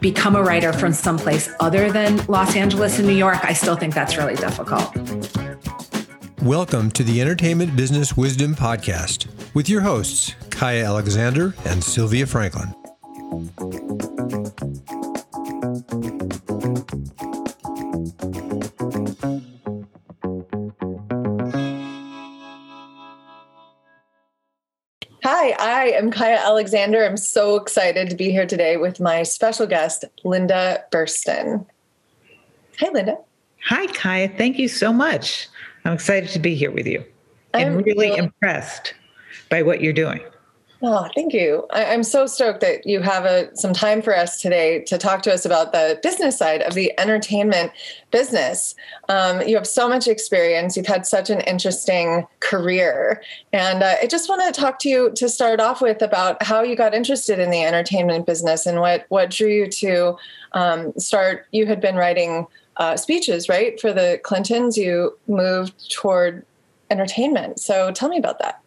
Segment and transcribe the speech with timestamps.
[0.00, 3.94] become a writer from someplace other than Los Angeles and New York, I still think
[3.94, 4.94] that's really difficult.
[6.42, 12.74] Welcome to the Entertainment Business Wisdom Podcast with your hosts, Kaya Alexander and Sylvia Franklin.
[25.58, 27.04] Hi, I am Kaya Alexander.
[27.04, 31.66] I'm so excited to be here today with my special guest, Linda Burstyn.
[32.78, 33.16] Hi, Linda.
[33.66, 34.28] Hi, Kaya.
[34.28, 35.48] Thank you so much.
[35.84, 37.04] I'm excited to be here with you
[37.54, 38.94] I'm and really really- impressed
[39.48, 40.20] by what you're doing.
[40.82, 41.66] Oh, thank you.
[41.72, 45.20] I, I'm so stoked that you have a, some time for us today to talk
[45.22, 47.72] to us about the business side of the entertainment
[48.10, 48.74] business.
[49.10, 50.78] Um, you have so much experience.
[50.78, 53.22] You've had such an interesting career.
[53.52, 56.62] And uh, I just want to talk to you to start off with about how
[56.62, 60.16] you got interested in the entertainment business and what, what drew you to
[60.52, 61.46] um, start.
[61.52, 62.46] You had been writing
[62.78, 64.78] uh, speeches, right, for the Clintons.
[64.78, 66.46] You moved toward
[66.88, 67.60] entertainment.
[67.60, 68.62] So tell me about that.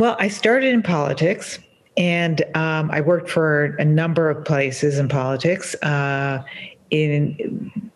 [0.00, 1.58] Well, I started in politics
[1.98, 5.74] and um, I worked for a number of places in politics.
[5.82, 6.42] Uh,
[6.88, 7.92] in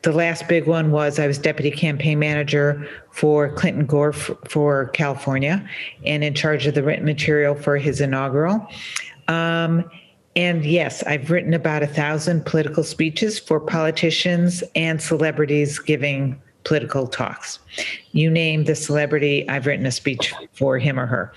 [0.00, 4.86] the last big one was I was deputy campaign manager for Clinton Gore f- for
[4.94, 5.62] California
[6.06, 8.66] and in charge of the written material for his inaugural.
[9.28, 9.84] Um,
[10.36, 17.06] and yes, I've written about a thousand political speeches for politicians and celebrities giving political
[17.06, 17.58] talks.
[18.12, 21.32] You name the celebrity, I've written a speech for him or her.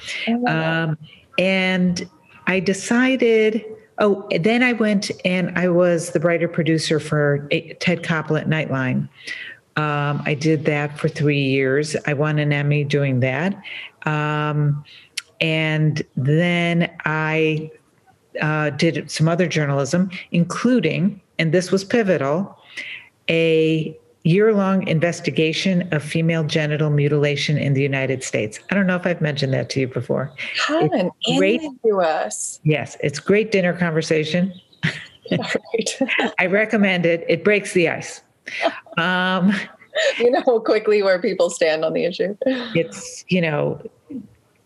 [0.48, 0.98] Um,
[1.38, 2.10] and
[2.48, 3.64] I decided,
[4.00, 8.48] oh, then I went and I was the writer producer for eh, Ted Koppel at
[8.48, 9.10] Nightline.
[9.76, 11.96] Um, I did that for three years.
[12.08, 13.62] I won an Emmy doing that.
[14.06, 14.84] Um,
[15.40, 17.70] and then I
[18.42, 22.58] uh, did some other journalism, including, and this was pivotal,
[23.30, 28.60] a year long investigation of female genital mutilation in the United States.
[28.70, 30.32] I don't know if I've mentioned that to you before.
[30.66, 31.62] Come and great.
[31.86, 32.60] to us.
[32.64, 34.54] Yes, it's great dinner conversation.
[35.30, 36.34] Right.
[36.40, 37.26] I recommend it.
[37.28, 38.22] It breaks the ice.
[38.98, 39.54] Um,
[40.18, 42.36] you know quickly where people stand on the issue.
[42.46, 43.80] it's, you know,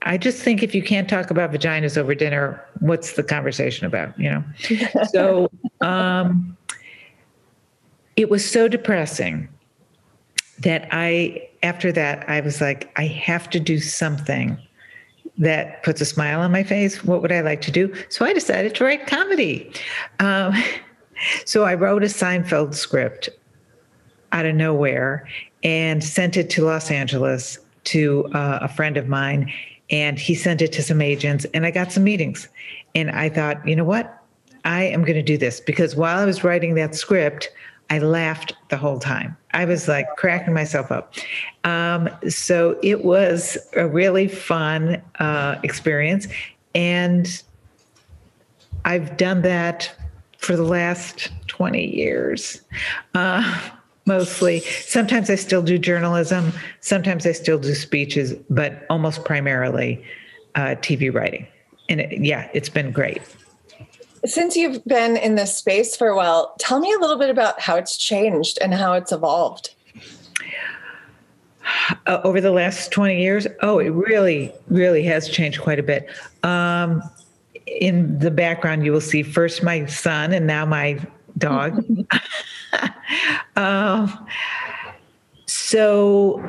[0.03, 4.17] I just think if you can't talk about vaginas over dinner, what's the conversation about,
[4.19, 4.43] you know?
[5.11, 5.49] So
[5.81, 6.57] um,
[8.21, 9.49] it was so depressing
[10.59, 14.57] that I, after that, I was like, I have to do something
[15.39, 17.03] that puts a smile on my face.
[17.03, 17.93] What would I like to do?
[18.09, 19.71] So I decided to write comedy.
[20.19, 20.53] Um,
[21.45, 23.29] so I wrote a Seinfeld script
[24.31, 25.27] out of nowhere
[25.63, 29.51] and sent it to Los Angeles to uh, a friend of mine.
[29.89, 32.47] And he sent it to some agents, and I got some meetings.
[32.95, 34.21] And I thought, you know what?
[34.63, 37.49] I am going to do this because while I was writing that script,
[37.91, 39.35] I laughed the whole time.
[39.51, 41.13] I was like cracking myself up.
[41.65, 46.29] Um, so it was a really fun uh, experience.
[46.73, 47.43] And
[48.85, 49.93] I've done that
[50.37, 52.61] for the last 20 years.
[53.13, 53.59] Uh,
[54.05, 54.61] mostly.
[54.61, 60.01] Sometimes I still do journalism, sometimes I still do speeches, but almost primarily
[60.55, 61.45] uh, TV writing.
[61.89, 63.21] And it, yeah, it's been great.
[64.25, 67.59] Since you've been in this space for a while, tell me a little bit about
[67.59, 69.73] how it's changed and how it's evolved.
[72.07, 73.47] uh, over the last 20 years?
[73.61, 76.09] Oh it really really has changed quite a bit.
[76.43, 77.01] Um,
[77.65, 80.99] in the background you will see first my son and now my
[81.37, 81.83] dog.
[83.57, 84.25] Um,
[85.45, 86.41] so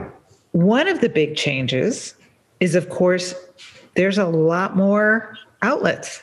[0.53, 2.15] one of the big changes
[2.61, 3.35] is of course
[3.97, 6.23] there's a lot more outlets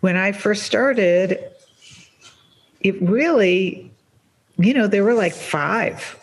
[0.00, 1.38] when i first started
[2.80, 3.90] it really
[4.56, 6.16] you know there were like five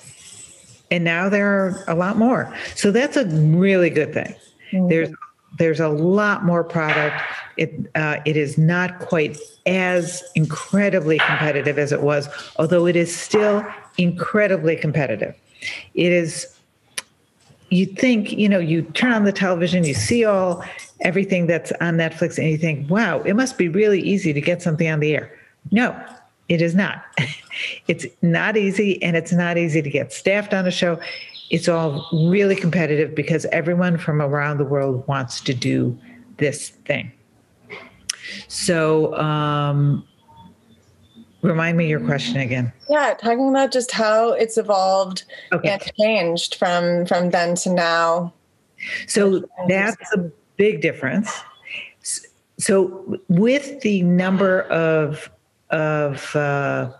[0.91, 2.53] and now there are a lot more.
[2.75, 4.35] So that's a really good thing.
[4.71, 5.09] There's
[5.57, 7.21] There's a lot more product.
[7.57, 12.27] It uh, it is not quite as incredibly competitive as it was,
[12.57, 13.65] although it is still
[13.97, 15.33] incredibly competitive.
[15.93, 16.47] It is.
[17.69, 20.63] You think you know you turn on the television, you see all
[21.01, 24.61] everything that's on Netflix, and you think, wow, it must be really easy to get
[24.61, 25.37] something on the air.
[25.71, 25.99] No,
[26.47, 27.03] it is not.
[27.87, 30.99] it's not easy, and it's not easy to get staffed on a show.
[31.49, 35.97] It's all really competitive because everyone from around the world wants to do
[36.37, 37.11] this thing.
[38.47, 40.05] So, um,
[41.45, 42.73] remind me your question again.
[42.89, 45.69] Yeah, talking about just how it's evolved Okay.
[45.69, 48.33] and changed from from then to now.
[49.07, 51.31] So that's a big difference.
[52.57, 55.29] So with the number of
[55.69, 56.91] of uh,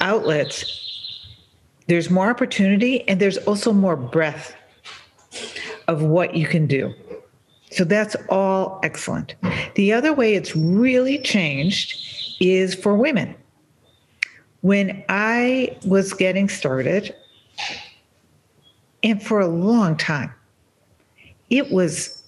[0.00, 1.26] outlets,
[1.86, 4.54] there's more opportunity and there's also more breadth
[5.88, 6.92] of what you can do.
[7.70, 9.34] So that's all excellent.
[9.76, 11.96] The other way it's really changed
[12.40, 13.34] is for women.
[14.60, 17.14] When I was getting started,
[19.02, 20.32] and for a long time,
[21.50, 22.22] it was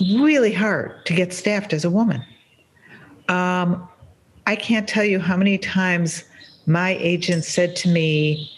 [0.00, 2.24] really hard to get staffed as a woman.
[3.28, 3.88] Um,
[4.46, 6.24] I can't tell you how many times
[6.66, 8.50] my agent said to me,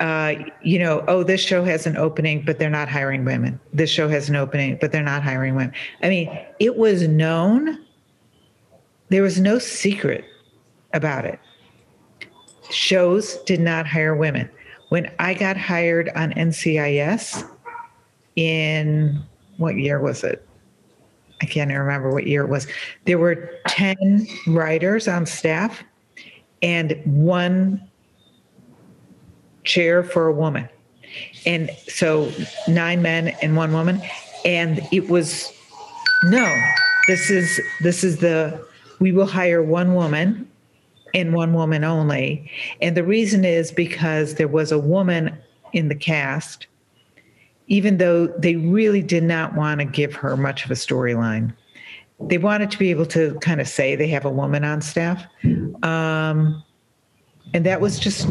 [0.00, 3.60] uh, you know, oh, this show has an opening, but they're not hiring women.
[3.72, 5.72] This show has an opening, but they're not hiring women.
[6.02, 7.78] I mean, it was known.
[9.12, 10.24] There was no secret
[10.94, 11.38] about it.
[12.70, 14.48] Shows did not hire women.
[14.88, 17.46] When I got hired on NCIS
[18.36, 19.22] in
[19.58, 20.48] what year was it?
[21.42, 22.66] I can't remember what year it was.
[23.04, 25.84] There were 10 writers on staff
[26.62, 27.86] and one
[29.64, 30.70] chair for a woman.
[31.44, 32.32] And so
[32.66, 34.00] nine men and one woman.
[34.46, 35.52] And it was
[36.24, 36.50] no,
[37.08, 38.71] this is this is the
[39.02, 40.48] we will hire one woman
[41.12, 42.48] and one woman only.
[42.80, 45.36] And the reason is because there was a woman
[45.72, 46.68] in the cast,
[47.66, 51.52] even though they really did not want to give her much of a storyline.
[52.20, 55.26] They wanted to be able to kind of say they have a woman on staff.
[55.82, 56.62] Um,
[57.52, 58.28] and that was just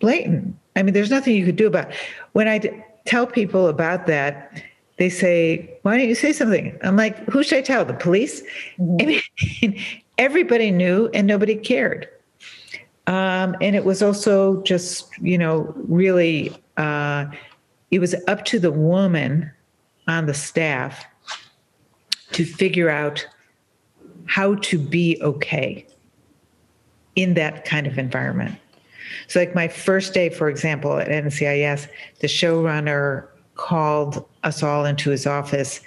[0.00, 0.56] blatant.
[0.76, 1.96] I mean, there's nothing you could do about it.
[2.32, 2.70] When I d-
[3.04, 4.62] tell people about that,
[4.96, 6.78] they say, Why don't you say something?
[6.82, 7.84] I'm like, Who should I tell?
[7.84, 8.42] The police?
[9.00, 9.20] I
[9.60, 9.82] mean,
[10.18, 12.08] everybody knew and nobody cared.
[13.06, 17.26] Um, and it was also just, you know, really, uh,
[17.90, 19.50] it was up to the woman
[20.08, 21.04] on the staff
[22.32, 23.24] to figure out
[24.26, 25.86] how to be okay
[27.14, 28.58] in that kind of environment.
[29.28, 31.88] So, like my first day, for example, at NCIS,
[32.20, 35.80] the showrunner called us all into his office.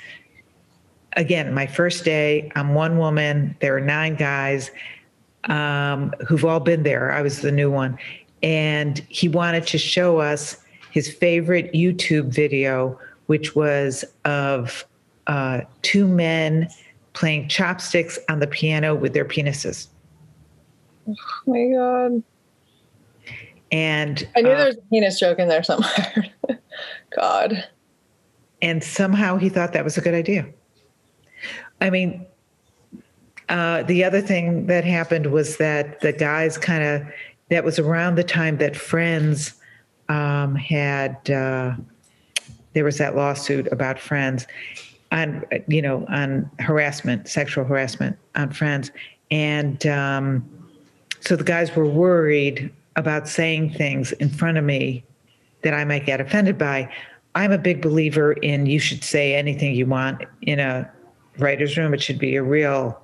[1.14, 4.72] Again, my first day, I'm one woman, there are nine guys
[5.46, 7.12] um, who've all been there.
[7.12, 7.98] I was the new one.
[8.44, 10.58] And he wanted to show us
[10.92, 14.86] his favorite YouTube video, which was of
[15.28, 16.70] uh, two men
[17.14, 19.88] playing chopsticks on the piano with their penises.
[21.08, 22.24] Oh my god.
[23.72, 26.26] And I knew uh, there was a penis joke in there somewhere.
[27.16, 27.68] God.
[28.62, 30.46] and somehow he thought that was a good idea.
[31.82, 32.26] I mean,
[33.48, 37.14] uh, the other thing that happened was that the guys kind of
[37.50, 39.54] that was around the time that Friends
[40.08, 41.76] um, had uh,
[42.74, 44.46] there was that lawsuit about Friends
[45.12, 48.92] on you know on harassment, sexual harassment on Friends,
[49.32, 50.48] and um,
[51.22, 55.04] so the guys were worried about saying things in front of me
[55.62, 56.92] that I might get offended by.
[57.36, 60.90] I'm a big believer in you should say anything you want in a
[61.38, 61.94] writer's room.
[61.94, 63.00] It should be a real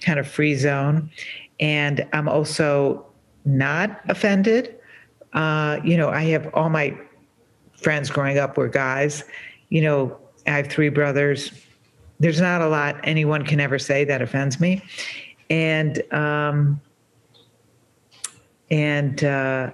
[0.00, 1.10] kind of free zone.
[1.58, 3.06] And I'm also
[3.44, 4.76] not offended.
[5.32, 6.96] Uh, you know, I have all my
[7.76, 9.24] friends growing up were guys.
[9.68, 11.52] You know, I have three brothers.
[12.18, 14.82] There's not a lot anyone can ever say that offends me.
[15.48, 16.80] And, um,
[18.70, 19.72] and, uh,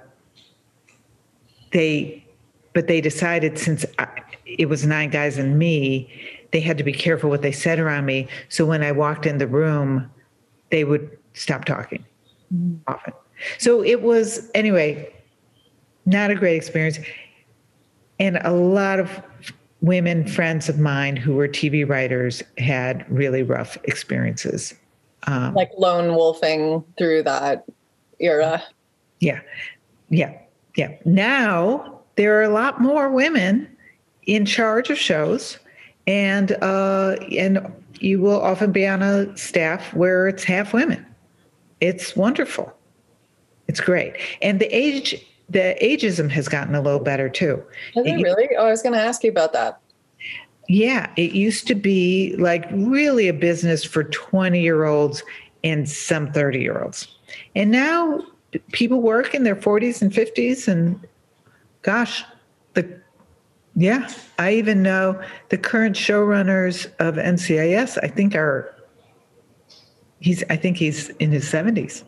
[1.76, 2.24] they
[2.72, 4.08] but they decided since I,
[4.46, 6.10] it was nine guys and me
[6.52, 8.28] they had to be careful what they said around me.
[8.48, 10.10] So when i walked in the room
[10.70, 12.04] they would stop talking
[12.88, 13.12] often.
[13.58, 15.12] So it was anyway
[16.06, 16.98] not a great experience.
[18.18, 19.20] And a lot of
[19.82, 24.72] women friends of mine who were tv writers had really rough experiences.
[25.26, 27.64] Um, Like lone wolfing through that
[28.18, 28.62] era.
[29.20, 29.40] yeah.
[30.08, 30.38] Yeah
[30.76, 33.68] yeah now there are a lot more women
[34.26, 35.58] in charge of shows,
[36.06, 41.06] and uh, and you will often be on a staff where it's half women.
[41.80, 42.72] It's wonderful.
[43.68, 47.62] It's great, and the age the ageism has gotten a little better too.
[47.94, 48.48] Has it, it really?
[48.58, 49.78] Oh, I was going to ask you about that.
[50.68, 55.22] Yeah, it used to be like really a business for 20 year olds
[55.62, 57.06] and some 30 year olds.
[57.54, 58.24] And now
[58.72, 60.68] people work in their 40s and 50s.
[60.68, 61.00] And
[61.82, 62.24] gosh,
[62.74, 63.00] the
[63.74, 65.20] yeah, I even know
[65.50, 68.74] the current showrunners of NCIS, I think are
[70.20, 72.04] he's I think he's in his 70s.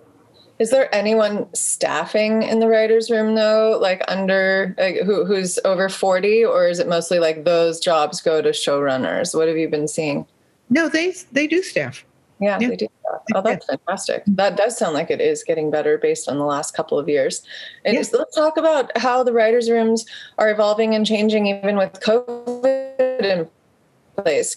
[0.58, 5.88] Is there anyone staffing in the writers' room though, like under like, who who's over
[5.88, 9.36] forty, or is it mostly like those jobs go to showrunners?
[9.36, 10.26] What have you been seeing?
[10.68, 12.04] No, they they do staff.
[12.40, 12.68] Yeah, yeah.
[12.70, 12.88] they do.
[13.34, 14.22] Oh, that's fantastic.
[14.26, 17.42] That does sound like it is getting better based on the last couple of years.
[17.84, 18.12] And yes.
[18.12, 20.06] let's talk about how the writers' rooms
[20.38, 23.48] are evolving and changing, even with COVID in
[24.16, 24.56] place.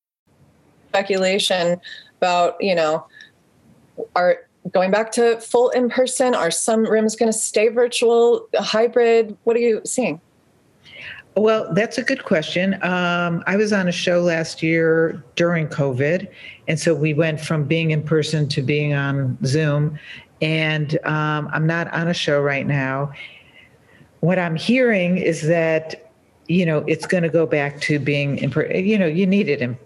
[0.91, 1.79] speculation
[2.17, 3.05] about, you know,
[4.15, 4.39] are
[4.71, 6.35] going back to full in person?
[6.35, 9.37] Are some rooms going to stay virtual, hybrid?
[9.45, 10.19] What are you seeing?
[11.37, 12.73] Well, that's a good question.
[12.83, 16.27] Um, I was on a show last year during COVID,
[16.67, 19.97] and so we went from being in person to being on Zoom.
[20.41, 23.13] And um, I'm not on a show right now.
[24.19, 26.11] What I'm hearing is that,
[26.49, 28.51] you know, it's going to go back to being in.
[28.85, 29.77] You know, you need it in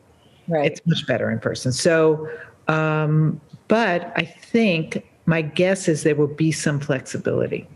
[0.47, 0.71] Right.
[0.71, 1.71] It's much better in person.
[1.71, 2.29] So,
[2.67, 7.67] um, but I think my guess is there will be some flexibility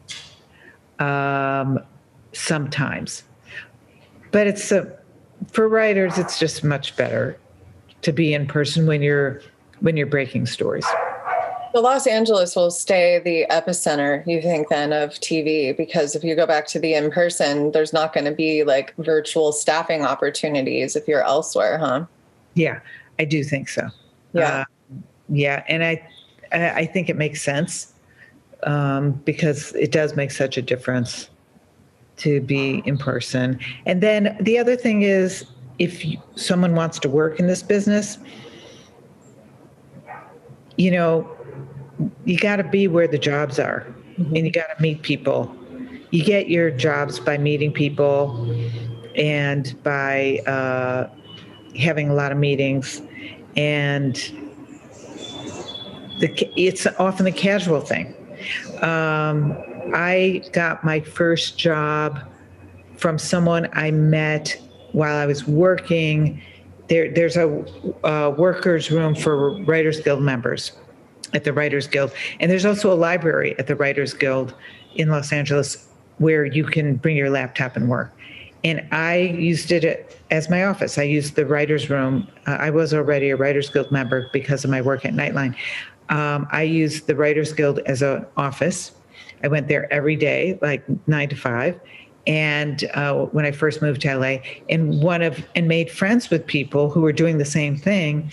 [1.00, 1.80] um,
[2.34, 3.24] sometimes.
[4.32, 4.92] But it's a,
[5.52, 7.40] for writers, it's just much better
[8.02, 9.42] to be in person when you're
[9.80, 10.86] when you're breaking stories.
[11.74, 15.76] So Los Angeles will stay the epicenter, you think, then of TV?
[15.76, 18.96] Because if you go back to the in person, there's not going to be like
[18.98, 22.06] virtual staffing opportunities if you're elsewhere, huh?
[22.60, 22.82] Yeah,
[23.20, 23.88] I do think so.
[24.34, 24.96] Yeah, uh,
[25.30, 26.10] yeah, and I,
[26.52, 27.94] I think it makes sense
[28.64, 31.30] um, because it does make such a difference
[32.18, 33.58] to be in person.
[33.86, 35.46] And then the other thing is,
[35.78, 38.18] if you, someone wants to work in this business,
[40.76, 41.32] you know,
[42.26, 43.88] you got to be where the jobs are,
[44.18, 44.36] mm-hmm.
[44.36, 45.56] and you got to meet people.
[46.12, 48.54] You get your jobs by meeting people
[49.16, 51.08] and by uh,
[51.78, 53.02] having a lot of meetings,
[53.56, 54.16] and
[56.20, 58.14] the, it's often the casual thing.
[58.82, 59.58] Um,
[59.94, 62.20] I got my first job
[62.98, 64.60] from someone I met
[64.92, 66.42] while I was working.
[66.88, 67.66] There, there's a,
[68.04, 70.72] a workers' room for Writers Guild members
[71.34, 74.54] at the Writers Guild, and there's also a library at the Writers Guild
[74.96, 78.14] in Los Angeles where you can bring your laptop and work
[78.64, 80.98] and I used it as my office.
[80.98, 82.28] I used the writer's room.
[82.46, 85.56] Uh, I was already a Writers Guild member because of my work at Nightline.
[86.10, 88.92] Um, I used the Writers Guild as an office.
[89.44, 91.80] I went there every day, like nine to five.
[92.28, 94.38] And uh, when I first moved to LA,
[94.70, 98.32] and one of and made friends with people who were doing the same thing.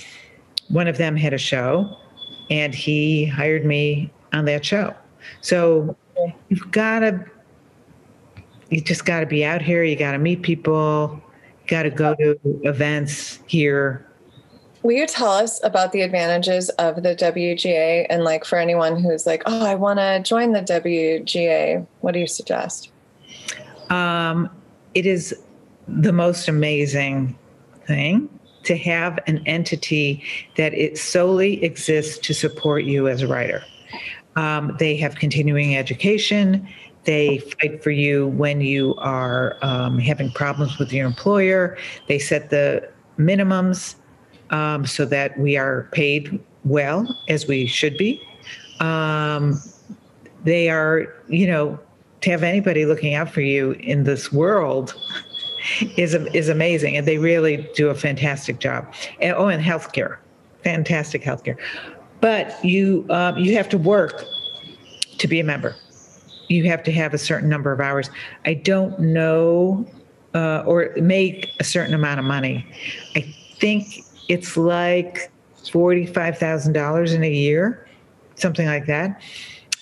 [0.68, 1.96] One of them had a show,
[2.50, 4.94] and he hired me on that show.
[5.40, 5.96] So
[6.48, 7.24] you've got to
[8.70, 9.82] you just got to be out here.
[9.82, 11.22] You got to meet people.
[11.66, 14.06] Got to go to events here.
[14.82, 19.26] Will you tell us about the advantages of the WGA and like for anyone who's
[19.26, 22.90] like, oh, I want to join the WGA, what do you suggest?
[23.90, 24.48] Um,
[24.94, 25.34] it is
[25.88, 27.36] the most amazing
[27.86, 28.28] thing
[28.64, 30.22] to have an entity
[30.56, 33.64] that it solely exists to support you as a writer.
[34.36, 36.68] Um, they have continuing education.
[37.06, 41.78] They fight for you when you are um, having problems with your employer.
[42.08, 43.94] They set the minimums
[44.50, 48.20] um, so that we are paid well, as we should be.
[48.80, 49.62] Um,
[50.42, 51.78] they are, you know,
[52.22, 54.94] to have anybody looking out for you in this world
[55.96, 58.92] is is amazing, and they really do a fantastic job.
[59.20, 60.16] And, oh, and healthcare,
[60.64, 61.56] fantastic healthcare.
[62.20, 64.24] But you um, you have to work
[65.18, 65.76] to be a member
[66.48, 68.10] you have to have a certain number of hours.
[68.44, 69.86] I don't know
[70.34, 72.66] uh, or make a certain amount of money.
[73.14, 73.22] I
[73.58, 75.30] think it's like
[75.70, 77.88] forty-five thousand dollars in a year,
[78.34, 79.20] something like that,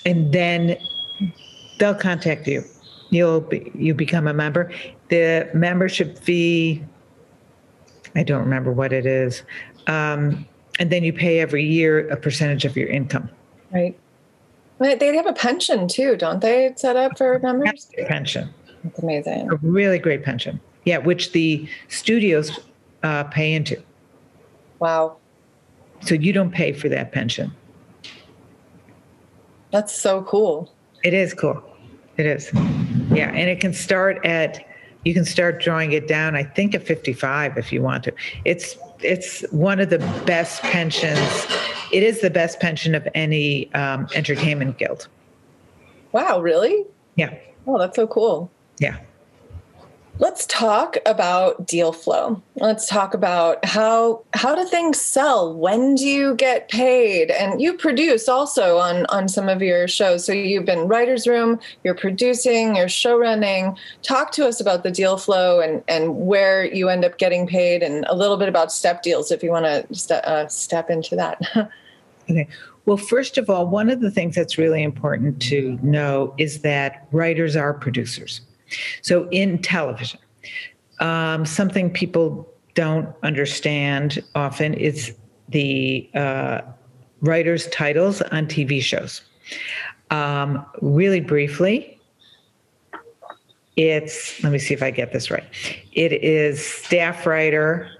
[0.06, 0.76] and then
[1.78, 2.62] they'll contact you.
[3.10, 4.72] You'll be, you become a member.
[5.08, 6.82] The membership fee,
[8.14, 9.42] I don't remember what it is,
[9.86, 10.46] um,
[10.78, 13.28] and then you pay every year a percentage of your income.
[13.72, 13.98] Right.
[14.78, 16.72] They have a pension too, don't they?
[16.76, 17.90] Set up for members.
[18.06, 18.52] Pension.
[18.82, 19.50] That's amazing.
[19.50, 20.60] A really great pension.
[20.84, 22.58] Yeah, which the studios
[23.02, 23.82] uh, pay into.
[24.78, 25.16] Wow.
[26.00, 27.52] So you don't pay for that pension.
[29.70, 30.72] That's so cool.
[31.02, 31.62] It is cool.
[32.16, 32.50] It is.
[33.10, 34.64] Yeah, and it can start at
[35.04, 38.14] you can start drawing it down I think at 55 if you want to.
[38.44, 41.18] It's it's one of the best pensions.
[41.94, 45.06] It is the best pension of any um, entertainment guild.
[46.10, 46.84] Wow, really?
[47.14, 47.38] Yeah.
[47.68, 48.50] Oh, that's so cool.
[48.80, 48.98] Yeah.
[50.18, 52.42] Let's talk about deal flow.
[52.56, 55.54] Let's talk about how how do things sell?
[55.54, 57.30] When do you get paid?
[57.30, 60.24] And you produce also on on some of your shows.
[60.24, 63.76] So you've been writers room, you're producing, you're show running.
[64.02, 67.84] Talk to us about the deal flow and and where you end up getting paid,
[67.84, 71.14] and a little bit about step deals if you want to st- uh, step into
[71.14, 71.40] that.
[72.30, 72.48] okay.
[72.86, 77.08] Well, first of all, one of the things that's really important to know is that
[77.12, 78.40] writers are producers.
[79.02, 80.20] So in television,
[81.00, 85.14] um, something people don't understand often is
[85.48, 86.60] the uh,
[87.20, 89.22] writers' titles on TV shows.
[90.10, 91.98] Um, really briefly,
[93.76, 95.44] it's, let me see if I get this right.
[95.92, 97.90] It is staff writer,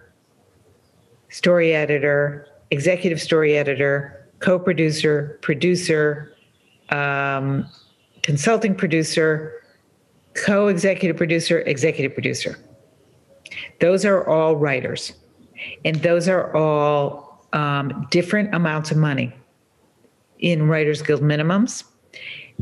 [1.31, 6.35] story editor, executive story editor, co producer, producer,
[6.91, 7.67] um,
[8.23, 9.53] consulting producer,
[10.35, 12.59] co executive producer, executive producer.
[13.81, 15.13] Those are all writers,
[15.85, 19.33] and those are all um, different amounts of money
[20.41, 21.85] in Writers Guild minimums.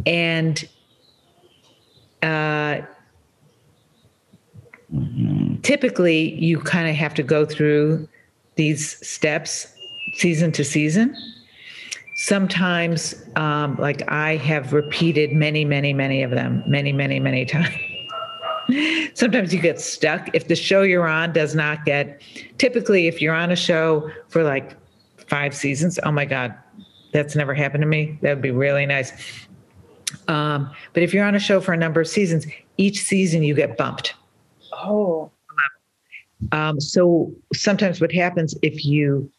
[0.05, 0.69] And
[2.23, 2.83] uh,
[5.63, 8.07] typically, you kind of have to go through
[8.57, 9.72] these steps
[10.15, 11.17] season to season.
[12.17, 17.75] Sometimes um, like i have repeated many many many of them many many many times.
[19.15, 20.29] Sometimes you get stuck.
[20.35, 22.23] If the show you're on does not get
[22.59, 24.77] typically if you're on a show for like
[25.29, 26.55] five seasons oh my god
[27.13, 28.19] that's never happened to me.
[28.23, 29.13] That would be really nice.
[30.29, 32.47] Um, but if you're on a show for a number of seasons
[32.79, 34.15] each season you get bumped.
[34.73, 35.31] Oh.
[36.51, 39.31] Um, so sometimes what happens if you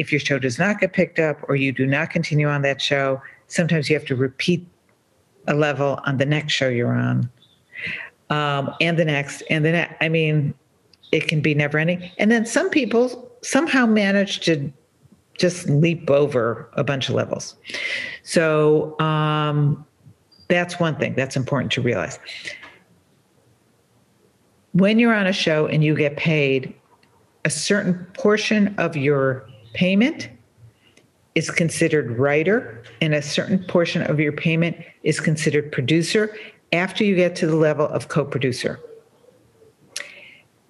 [0.00, 2.80] if your show does not get picked up or you do not continue on that
[2.80, 4.66] show, sometimes you have to repeat
[5.46, 7.30] a level on the next show you're on,
[8.30, 10.54] um, and the next, and then I mean,
[11.12, 12.10] it can be never ending.
[12.16, 14.72] And then some people somehow manage to
[15.36, 17.56] just leap over a bunch of levels.
[18.22, 19.84] So um,
[20.48, 22.18] that's one thing that's important to realize.
[24.72, 26.74] When you're on a show and you get paid,
[27.44, 30.28] a certain portion of your payment
[31.34, 36.36] is considered writer, and a certain portion of your payment is considered producer
[36.72, 38.80] after you get to the level of co producer.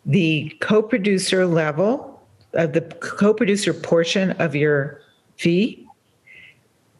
[0.06, 2.22] The co producer level,
[2.56, 5.00] uh, the co producer portion of your
[5.36, 5.86] fee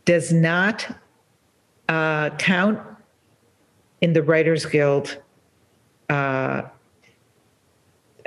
[0.05, 0.87] does not
[1.89, 2.81] uh, count
[4.01, 5.21] in the Writers Guild
[6.09, 6.63] uh,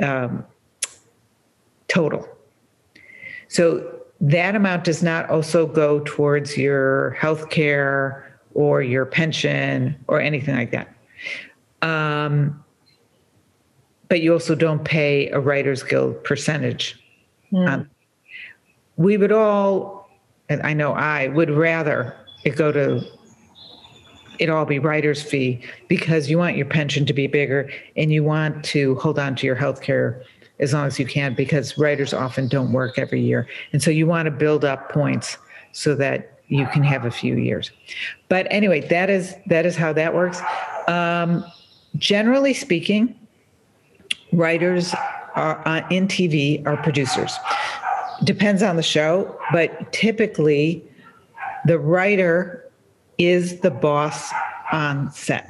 [0.02, 0.46] um,
[1.88, 2.33] total.
[3.54, 10.20] So that amount does not also go towards your health care or your pension or
[10.20, 10.92] anything like that.
[11.84, 12.64] Um,
[14.10, 17.00] but you also don't pay a Writers Guild percentage.
[17.52, 17.70] Mm.
[17.70, 17.90] Um,
[18.98, 20.10] we would all,
[20.50, 23.06] and I know I would rather it go to
[24.40, 28.24] it all be writer's fee because you want your pension to be bigger and you
[28.24, 30.24] want to hold on to your health care
[30.64, 33.48] as long as you can because writers often don't work every year.
[33.74, 35.38] And so you want to build up points
[35.74, 37.72] so that you can have a few years.
[38.30, 40.42] But anyway, that is that is how that works.
[40.88, 41.46] Um,
[41.98, 43.16] generally speaking,
[44.32, 44.94] writers
[45.36, 47.38] are uh, in TV are producers.
[48.24, 50.84] Depends on the show, but typically
[51.66, 52.72] the writer
[53.18, 54.32] is the boss
[54.72, 55.50] on set.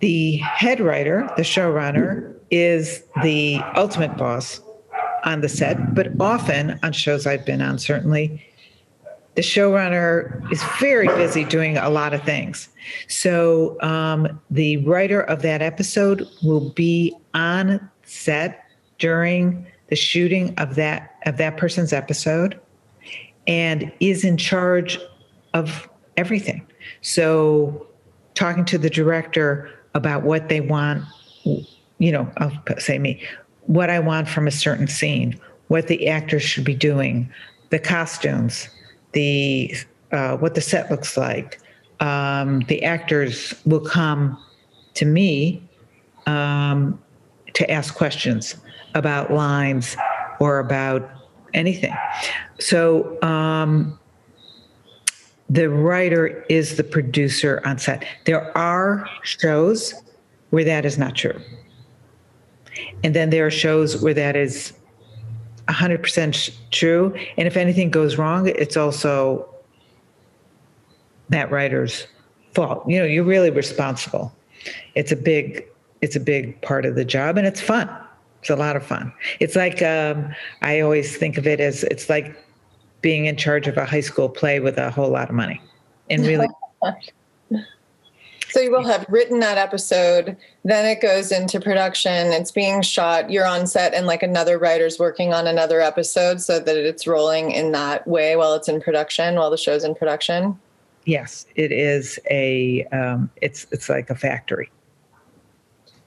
[0.00, 4.60] The head writer, the showrunner, is the ultimate boss
[5.24, 8.44] on the set, but often on shows I've been on, certainly,
[9.34, 12.68] the showrunner is very busy doing a lot of things.
[13.06, 18.64] So um, the writer of that episode will be on set
[18.98, 22.58] during the shooting of that of that person's episode
[23.46, 24.98] and is in charge
[25.54, 26.66] of everything.
[27.00, 27.86] So
[28.34, 31.04] talking to the director about what they want,
[31.98, 33.22] you know, I'll say me,
[33.66, 37.30] what I want from a certain scene, what the actors should be doing,
[37.70, 38.68] the costumes,
[39.12, 39.74] the
[40.12, 41.60] uh, what the set looks like.
[42.00, 44.42] Um, the actors will come
[44.94, 45.62] to me
[46.26, 46.98] um,
[47.54, 48.56] to ask questions
[48.94, 49.96] about lines
[50.40, 51.10] or about
[51.54, 51.94] anything.
[52.58, 53.98] So um,
[55.50, 58.04] the writer is the producer on set.
[58.24, 59.94] There are shows
[60.50, 61.40] where that is not true.
[63.04, 64.72] And then there are shows where that is
[65.68, 67.14] 100% true.
[67.36, 69.48] And if anything goes wrong, it's also
[71.28, 72.06] that writer's
[72.54, 72.88] fault.
[72.88, 74.34] You know, you're really responsible.
[74.94, 75.66] It's a big,
[76.00, 77.88] it's a big part of the job and it's fun.
[78.40, 79.12] It's a lot of fun.
[79.40, 82.36] It's like, um, I always think of it as it's like
[83.00, 85.60] being in charge of a high school play with a whole lot of money
[86.10, 86.48] and really
[88.50, 93.30] So you will have written that episode, then it goes into production, it's being shot,
[93.30, 97.50] you're on set, and like another writer's working on another episode so that it's rolling
[97.50, 100.58] in that way while it's in production, while the show's in production.
[101.04, 104.70] Yes, it is a um, it's it's like a factory.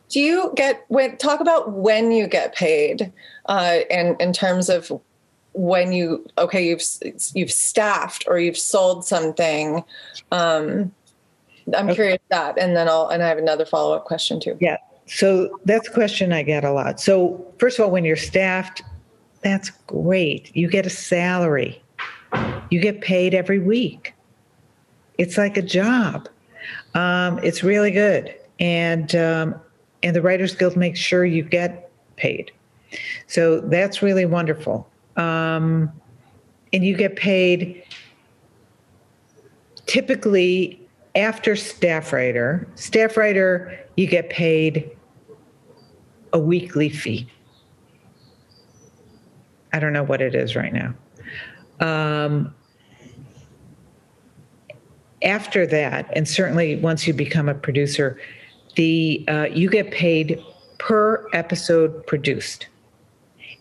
[0.10, 3.12] Do you get when talk about when you get paid,
[3.46, 4.92] uh, in in terms of
[5.54, 6.84] when you okay you've
[7.34, 9.84] you've staffed or you've sold something
[10.32, 10.92] um,
[11.76, 11.96] I'm okay.
[11.96, 14.58] curious that, and then I'll and I have another follow up question too.
[14.60, 17.00] Yeah, so that's a question I get a lot.
[17.00, 18.82] So first of all, when you're staffed,
[19.42, 20.56] that's great.
[20.56, 21.82] You get a salary.
[22.70, 24.14] You get paid every week.
[25.18, 26.30] It's like a job.
[26.94, 29.56] Um, it's really good, and um,
[30.04, 32.52] and the Writers Guild makes sure you get paid.
[33.28, 34.90] So that's really wonderful.
[35.18, 35.92] Um,
[36.74, 37.84] and you get paid
[39.86, 40.81] typically
[41.16, 44.90] after staff writer, staff writer, you get paid
[46.34, 47.28] a weekly fee.
[49.74, 50.94] I don't know what it is right now.
[51.80, 52.54] Um,
[55.24, 58.20] after that, and certainly once you become a producer,
[58.76, 60.42] the uh, you get paid
[60.78, 62.68] per episode produced,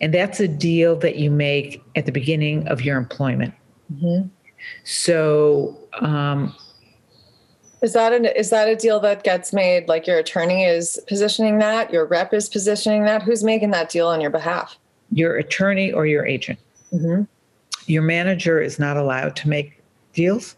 [0.01, 3.55] and that's a deal that you make at the beginning of your employment.
[3.93, 4.29] Mm-hmm.
[4.85, 6.55] So um,
[7.83, 9.89] is that an is that a deal that gets made?
[9.89, 13.23] Like your attorney is positioning that, your rep is positioning that.
[13.23, 14.79] Who's making that deal on your behalf?
[15.13, 16.59] Your attorney or your agent.
[16.93, 17.23] Mm-hmm.
[17.87, 20.57] Your manager is not allowed to make deals.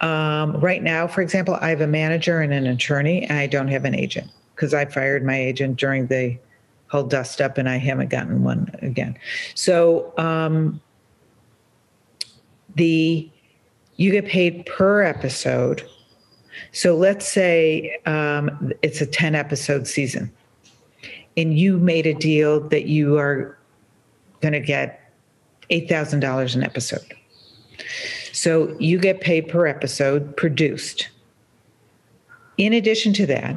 [0.00, 3.68] Um, right now, for example, I have a manager and an attorney, and I don't
[3.68, 6.38] have an agent because I fired my agent during the
[6.88, 9.16] whole dust up, and I haven't gotten one again.
[9.54, 10.80] So um,
[12.74, 13.30] the
[13.96, 15.88] you get paid per episode
[16.78, 20.30] so let's say um, it's a 10 episode season
[21.36, 23.58] and you made a deal that you are
[24.42, 25.12] going to get
[25.70, 27.16] $8,000 an episode.
[28.30, 31.08] So you get paid per episode produced.
[32.58, 33.56] In addition to that,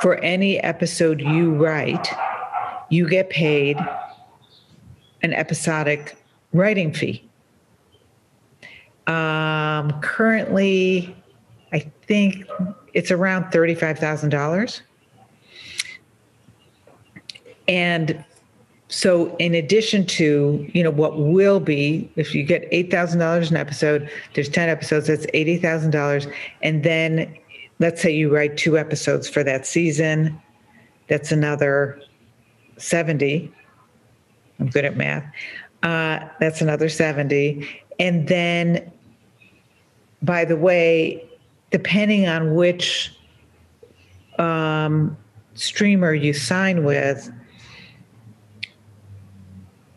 [0.00, 2.08] for any episode you write,
[2.90, 3.78] you get paid
[5.22, 6.16] an episodic
[6.52, 7.24] writing fee.
[9.06, 11.14] Um, currently,
[11.72, 12.46] I think
[12.92, 14.80] it's around $35,000.
[17.68, 18.24] And
[18.88, 24.10] so in addition to, you know, what will be, if you get $8,000 an episode,
[24.34, 26.30] there's 10 episodes, that's $80,000.
[26.60, 27.34] And then
[27.78, 30.40] let's say you write two episodes for that season,
[31.08, 32.00] that's another
[32.76, 33.50] 70.
[34.60, 35.24] I'm good at math.
[35.82, 37.66] Uh, that's another 70.
[37.98, 38.92] And then,
[40.22, 41.28] by the way,
[41.72, 43.12] depending on which
[44.38, 45.16] um,
[45.54, 47.32] streamer you sign with,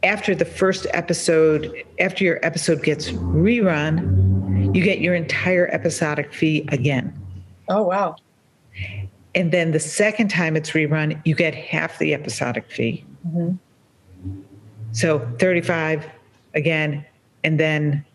[0.03, 6.65] after the first episode, after your episode gets rerun, you get your entire episodic fee
[6.69, 7.13] again.
[7.69, 8.15] Oh, wow.
[9.33, 13.03] And then the second time it's rerun, you get half the episodic fee.
[13.27, 13.55] Mm-hmm.
[14.91, 16.09] So 35
[16.53, 17.05] again,
[17.43, 18.05] and then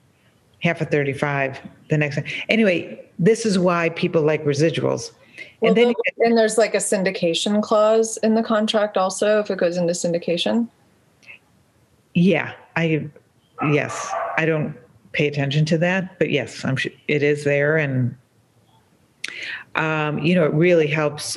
[0.63, 2.25] half of 35 the next time.
[2.49, 5.13] Anyway, this is why people like residuals.
[5.61, 9.59] Well, and then and there's like a syndication clause in the contract also if it
[9.59, 10.69] goes into syndication.
[12.15, 13.09] Yeah, I
[13.71, 14.75] yes, I don't
[15.13, 16.19] pay attention to that.
[16.19, 18.17] But yes, I'm sure it is there, and
[19.75, 21.37] um, you know, it really helps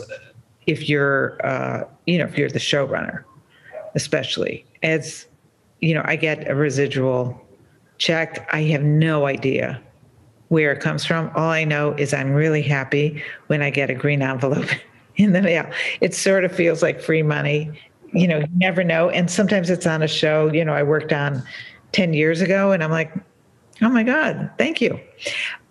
[0.66, 3.24] if you're, uh, you know, if you're the showrunner,
[3.96, 5.28] especially as,
[5.82, 7.40] you know, I get a residual
[7.98, 8.48] check.
[8.54, 9.82] I have no idea
[10.50, 11.32] where it comes from.
[11.36, 14.70] All I know is I'm really happy when I get a green envelope
[15.16, 15.70] in the mail.
[16.02, 17.72] It sort of feels like free money.
[18.14, 19.10] You know, you never know.
[19.10, 21.44] And sometimes it's on a show, you know, I worked on
[21.94, 23.12] 10 years ago and I'm like,
[23.82, 25.00] oh my God, thank you.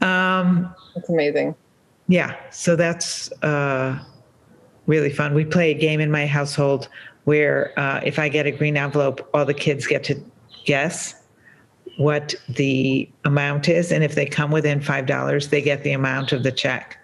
[0.01, 1.55] Um, That's amazing.
[2.09, 2.37] Yeah.
[2.51, 3.99] So that's uh,
[4.87, 5.35] really fun.
[5.35, 6.89] We play a game in my household
[7.25, 10.21] where uh, if I get a green envelope, all the kids get to
[10.65, 11.22] guess
[11.99, 13.93] what the amount is.
[13.93, 16.99] And if they come within $5, they get the amount of the check.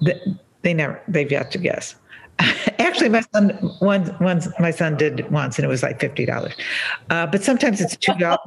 [0.00, 1.96] The, they never, they've yet to guess.
[2.78, 6.54] Actually, my son once, once my son did once, and it was like fifty dollars.
[7.10, 8.40] Uh, but sometimes it's two dollars.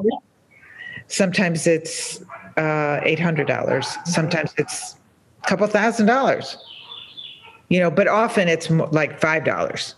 [1.07, 2.23] sometimes it's
[2.57, 3.95] uh, eight hundred dollars.
[4.05, 4.97] Sometimes it's
[5.43, 6.57] a couple thousand dollars.
[7.69, 9.95] You know, but often it's like five dollars.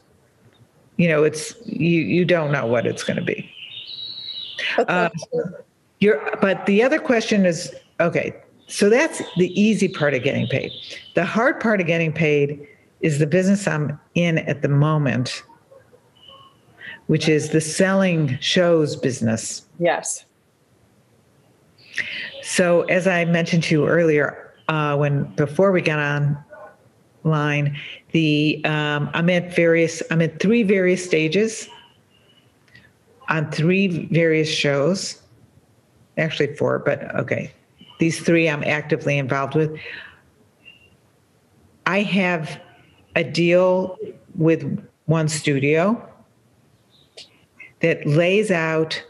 [0.97, 2.01] You know, it's you.
[2.01, 3.49] You don't know what it's going to be.
[4.77, 5.09] Uh,
[5.99, 8.33] you're, but the other question is okay.
[8.67, 10.71] So that's the easy part of getting paid.
[11.13, 12.67] The hard part of getting paid
[13.01, 15.43] is the business I'm in at the moment,
[17.07, 19.65] which is the selling shows business.
[19.79, 20.25] Yes.
[22.41, 25.99] So, as I mentioned to you earlier, uh, when before we got
[27.23, 27.77] online,
[28.11, 31.69] the um, I'm at various I'm at three various stages
[33.29, 35.21] on three various shows.
[36.17, 37.51] Actually, four, but okay.
[37.99, 39.77] These three I'm actively involved with.
[41.85, 42.59] I have
[43.15, 43.97] a deal
[44.35, 46.09] with one studio
[47.81, 49.01] that lays out,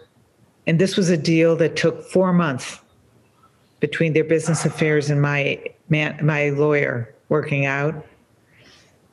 [0.68, 2.80] and this was a deal that took four months
[3.80, 8.06] between their business affairs and my man, my lawyer working out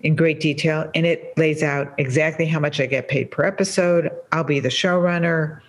[0.03, 4.11] in great detail, and it lays out exactly how much I get paid per episode.
[4.33, 5.61] I'll be the showrunner,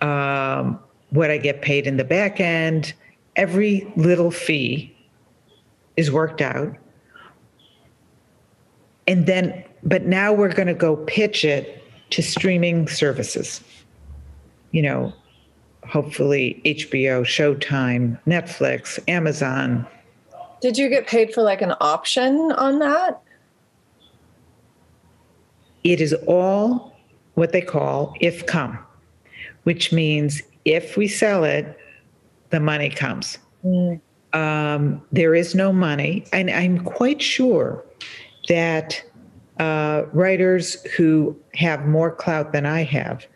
[0.00, 0.78] um,
[1.10, 2.92] what I get paid in the back end.
[3.36, 4.94] Every little fee
[5.96, 6.76] is worked out
[9.06, 13.62] and then but now we're going to go pitch it to streaming services
[14.70, 15.12] you know
[15.86, 19.86] hopefully hbo showtime netflix amazon
[20.62, 23.20] did you get paid for like an option on that
[25.84, 26.96] it is all
[27.34, 28.78] what they call if come
[29.64, 31.78] which means if we sell it
[32.50, 34.00] the money comes mm.
[34.32, 37.84] um, there is no money and i'm quite sure
[38.48, 39.02] that
[39.58, 43.26] uh, writers who have more clout than I have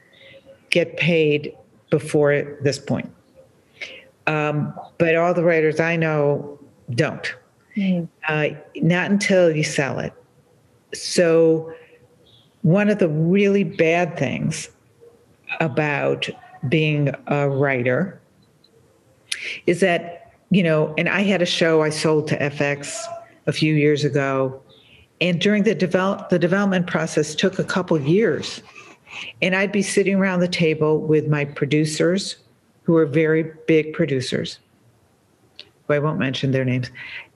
[0.71, 1.55] get paid
[1.91, 3.13] before this point.
[4.27, 6.59] Um, but all the writers I know
[6.91, 7.35] don't.
[7.77, 8.09] Mm.
[8.29, 10.13] Uh, not until you sell it.
[10.95, 11.73] So,
[12.63, 14.71] one of the really bad things
[15.61, 16.29] about
[16.69, 18.21] being a writer
[19.67, 22.99] is that, you know, and I had a show I sold to FX
[23.47, 24.61] a few years ago
[25.21, 28.63] and during the develop the development process took a couple years
[29.43, 32.37] and i'd be sitting around the table with my producers
[32.83, 34.59] who are very big producers
[35.87, 36.91] who i won't mention their names.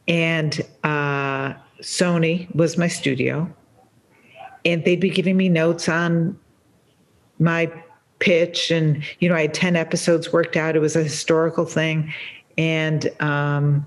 [0.08, 3.48] And uh, sony was my studio.
[4.64, 6.38] And they'd be giving me notes on
[7.38, 7.72] my
[8.18, 10.76] pitch and you know i had 10 episodes worked out.
[10.76, 12.12] It was a historical thing.
[12.58, 13.86] And um,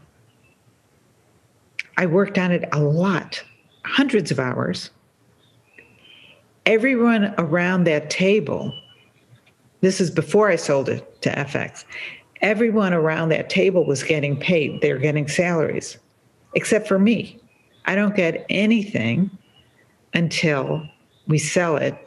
[1.97, 3.43] i worked on it a lot
[3.85, 4.89] hundreds of hours.
[6.65, 8.73] Everyone around that table,
[9.81, 11.83] this is before I sold it to FX,
[12.43, 14.81] everyone around that table was getting paid.
[14.81, 15.97] They're getting salaries,
[16.53, 17.39] except for me.
[17.85, 19.31] I don't get anything
[20.13, 20.87] until
[21.27, 21.97] we sell it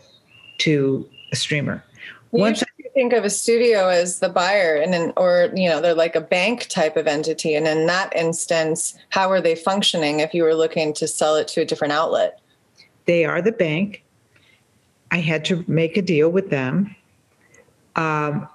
[0.58, 1.82] to a streamer.
[2.30, 5.94] Once you think of a studio as the buyer and then or you know they're
[5.94, 10.32] like a bank type of entity and in that instance how are they functioning if
[10.32, 12.40] you were looking to sell it to a different outlet
[13.04, 14.02] they are the bank
[15.10, 16.96] i had to make a deal with them
[17.96, 18.48] um,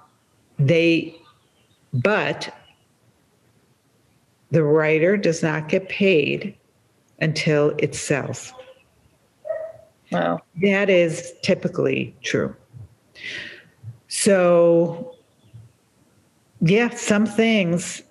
[0.58, 1.21] they
[1.92, 2.54] but
[4.50, 6.56] the writer does not get paid
[7.20, 8.52] until it sells
[10.12, 10.40] wow.
[10.60, 12.54] That is typically true.
[14.08, 15.16] So,
[16.60, 18.02] yeah, some things,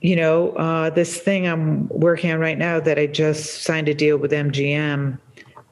[0.00, 3.94] you know, uh, this thing I'm working on right now that I just signed a
[3.94, 5.18] deal with MGM,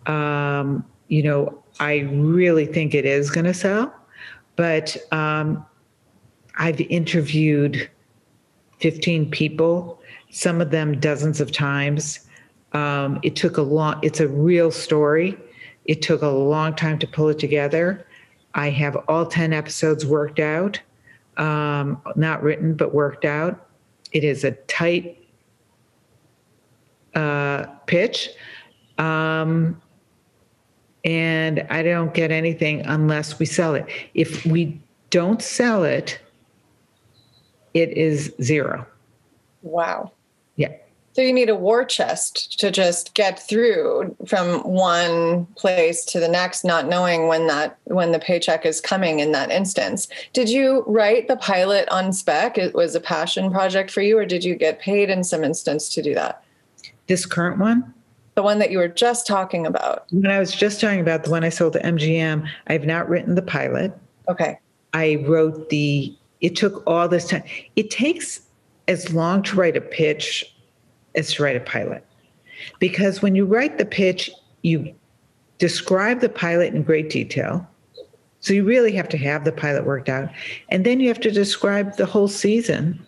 [0.07, 3.95] um, you know, I really think it is going to sell,
[4.57, 5.65] but um,
[6.57, 7.89] I've interviewed
[8.81, 12.21] 15 people, some of them dozens of times.
[12.73, 15.37] Um, it took a long, it's a real story.
[15.85, 18.07] It took a long time to pull it together.
[18.55, 20.81] I have all 10 episodes worked out,
[21.37, 23.69] um, not written, but worked out.
[24.13, 25.27] It is a tight
[27.15, 28.31] uh, pitch.
[28.99, 29.81] Um,
[31.05, 33.87] and I don't get anything unless we sell it.
[34.15, 36.21] If we don't sell it,
[37.75, 38.87] it is zero.
[39.63, 40.13] Wow.
[40.57, 40.73] Yeah.
[41.15, 46.29] So you need a war chest to just get through from one place to the
[46.29, 50.09] next, not knowing when that when the paycheck is coming in that instance.
[50.33, 52.57] Did you write the pilot on spec?
[52.57, 55.91] It was a passion project for you, or did you get paid in some instance
[55.91, 56.43] to do that?
[57.09, 57.93] This current one?
[58.35, 60.07] The one that you were just talking about.
[60.11, 63.07] When I was just talking about the one I sold to MGM, I have not
[63.11, 63.93] written the pilot.
[64.31, 64.59] Okay.
[64.95, 67.45] I wrote the it took all this time.
[67.77, 68.43] It takes
[68.89, 70.55] as long to write a pitch
[71.15, 72.05] as to write a pilot.
[72.79, 74.31] Because when you write the pitch,
[74.63, 74.95] you
[75.59, 77.67] describe the pilot in great detail.
[78.41, 80.29] So you really have to have the pilot worked out.
[80.69, 83.07] And then you have to describe the whole season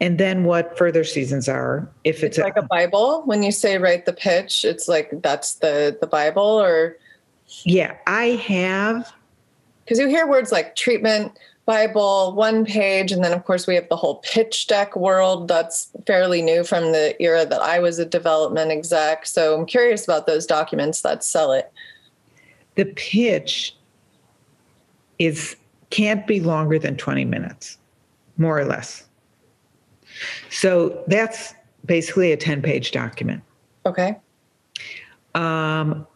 [0.00, 3.52] and then what further seasons are if it's, it's like a, a bible when you
[3.52, 6.96] say write the pitch it's like that's the the bible or
[7.64, 9.12] yeah i have
[9.84, 13.88] because you hear words like treatment bible one page and then of course we have
[13.88, 18.04] the whole pitch deck world that's fairly new from the era that i was a
[18.04, 21.72] development exec so i'm curious about those documents that sell it
[22.74, 23.76] the pitch
[25.18, 25.56] is
[25.90, 27.78] can't be longer than 20 minutes
[28.36, 29.04] more or less
[30.48, 33.42] so that's basically a 10 page document.
[33.86, 34.16] Okay.
[35.34, 36.06] Um,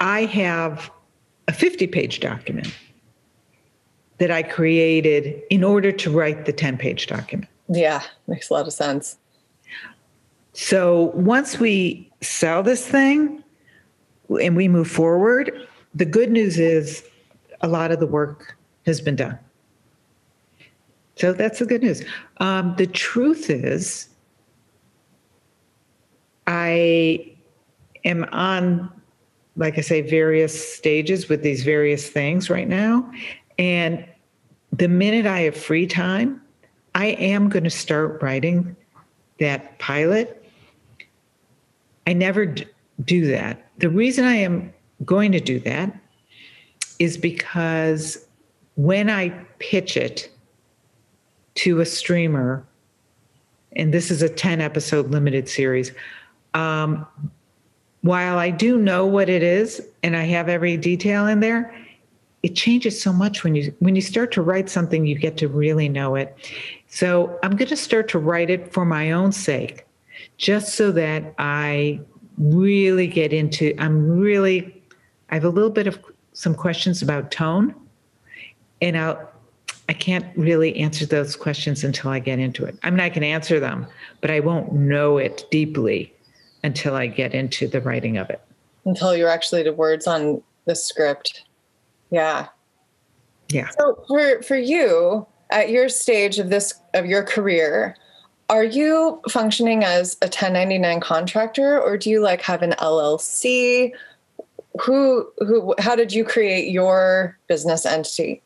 [0.00, 0.90] I have
[1.48, 2.72] a 50 page document
[4.18, 7.50] that I created in order to write the 10 page document.
[7.68, 9.18] Yeah, makes a lot of sense.
[10.52, 13.42] So once we sell this thing
[14.40, 17.04] and we move forward, the good news is
[17.60, 18.56] a lot of the work
[18.86, 19.38] has been done.
[21.16, 22.04] So that's the good news.
[22.38, 24.08] Um, the truth is,
[26.46, 27.36] I
[28.04, 28.90] am on,
[29.58, 33.10] like I say, various stages with these various things right now.
[33.58, 34.04] And
[34.72, 36.40] the minute I have free time,
[36.94, 38.74] I am going to start writing
[39.38, 40.42] that pilot.
[42.06, 42.54] I never
[43.04, 43.70] do that.
[43.78, 44.72] The reason I am
[45.04, 45.94] going to do that
[46.98, 48.26] is because
[48.76, 50.30] when I pitch it,
[51.58, 52.64] to a streamer,
[53.74, 55.90] and this is a 10 episode limited series.
[56.54, 57.04] Um,
[58.08, 61.76] while I do know what it is and I have every detail in there,
[62.42, 65.46] it changes so much when you when you start to write something you get to
[65.46, 66.34] really know it.
[66.86, 69.84] So I'm going to start to write it for my own sake,
[70.38, 72.00] just so that I
[72.38, 74.82] really get into I'm really
[75.28, 75.98] I have a little bit of
[76.32, 77.74] some questions about tone
[78.80, 79.30] and I'll
[79.90, 82.78] I can't really answer those questions until I get into it.
[82.82, 83.86] I mean, I can answer them,
[84.22, 86.14] but I won't know it deeply
[86.62, 88.40] until I get into the writing of it.
[88.84, 91.44] Until you're actually the words on the script.
[92.10, 92.48] Yeah.
[93.48, 93.70] Yeah.
[93.70, 97.96] So for for you at your stage of this of your career,
[98.48, 103.92] are you functioning as a 1099 contractor or do you like have an LLC?
[104.82, 108.42] Who who how did you create your business entity?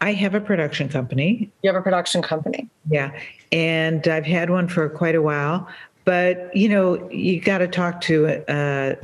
[0.00, 1.50] I have a production company.
[1.62, 2.68] You have a production company.
[2.90, 3.18] Yeah.
[3.50, 5.68] And I've had one for quite a while.
[6.06, 8.96] But, you know, you got to talk to a,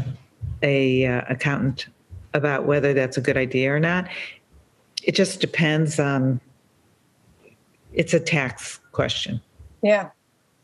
[0.62, 1.88] a uh, accountant
[2.32, 4.08] about whether that's a good idea or not.
[5.02, 6.40] It just depends on,
[7.92, 9.40] it's a tax question.
[9.82, 10.10] Yeah.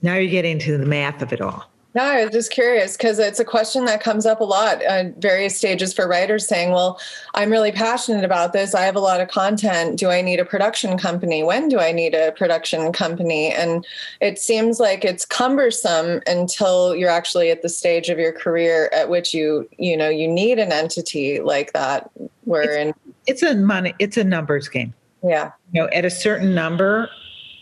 [0.00, 1.68] Now you're getting to the math of it all.
[1.98, 5.16] No, I was just curious because it's a question that comes up a lot at
[5.16, 7.00] various stages for writers saying, Well,
[7.34, 8.72] I'm really passionate about this.
[8.72, 9.98] I have a lot of content.
[9.98, 11.42] Do I need a production company?
[11.42, 13.52] When do I need a production company?
[13.52, 13.84] And
[14.20, 19.08] it seems like it's cumbersome until you're actually at the stage of your career at
[19.08, 22.08] which you, you know, you need an entity like that.
[22.44, 22.94] Where in
[23.26, 24.94] it's a money, it's a numbers game.
[25.24, 25.50] Yeah.
[25.72, 27.10] You know, at a certain number,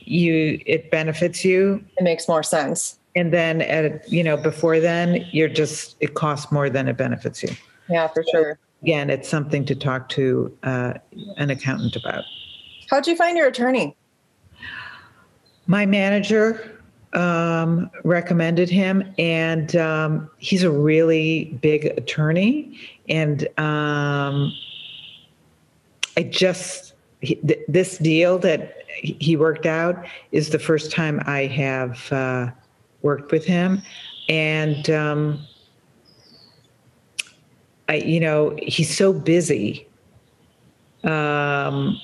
[0.00, 1.82] you it benefits you.
[1.96, 6.52] It makes more sense and then at you know before then you're just it costs
[6.52, 7.50] more than it benefits you.
[7.88, 8.58] Yeah for sure.
[8.82, 10.94] Again it's something to talk to uh,
[11.38, 12.24] an accountant about.
[12.90, 13.96] How'd you find your attorney?
[15.66, 16.80] My manager
[17.14, 24.52] um, recommended him and um, he's a really big attorney and um,
[26.18, 26.92] i just
[27.68, 32.50] this deal that he worked out is the first time I have uh,
[33.02, 33.82] worked with him,
[34.28, 35.46] and um,
[37.88, 39.86] I, you know, he's so busy.
[41.04, 42.00] Um,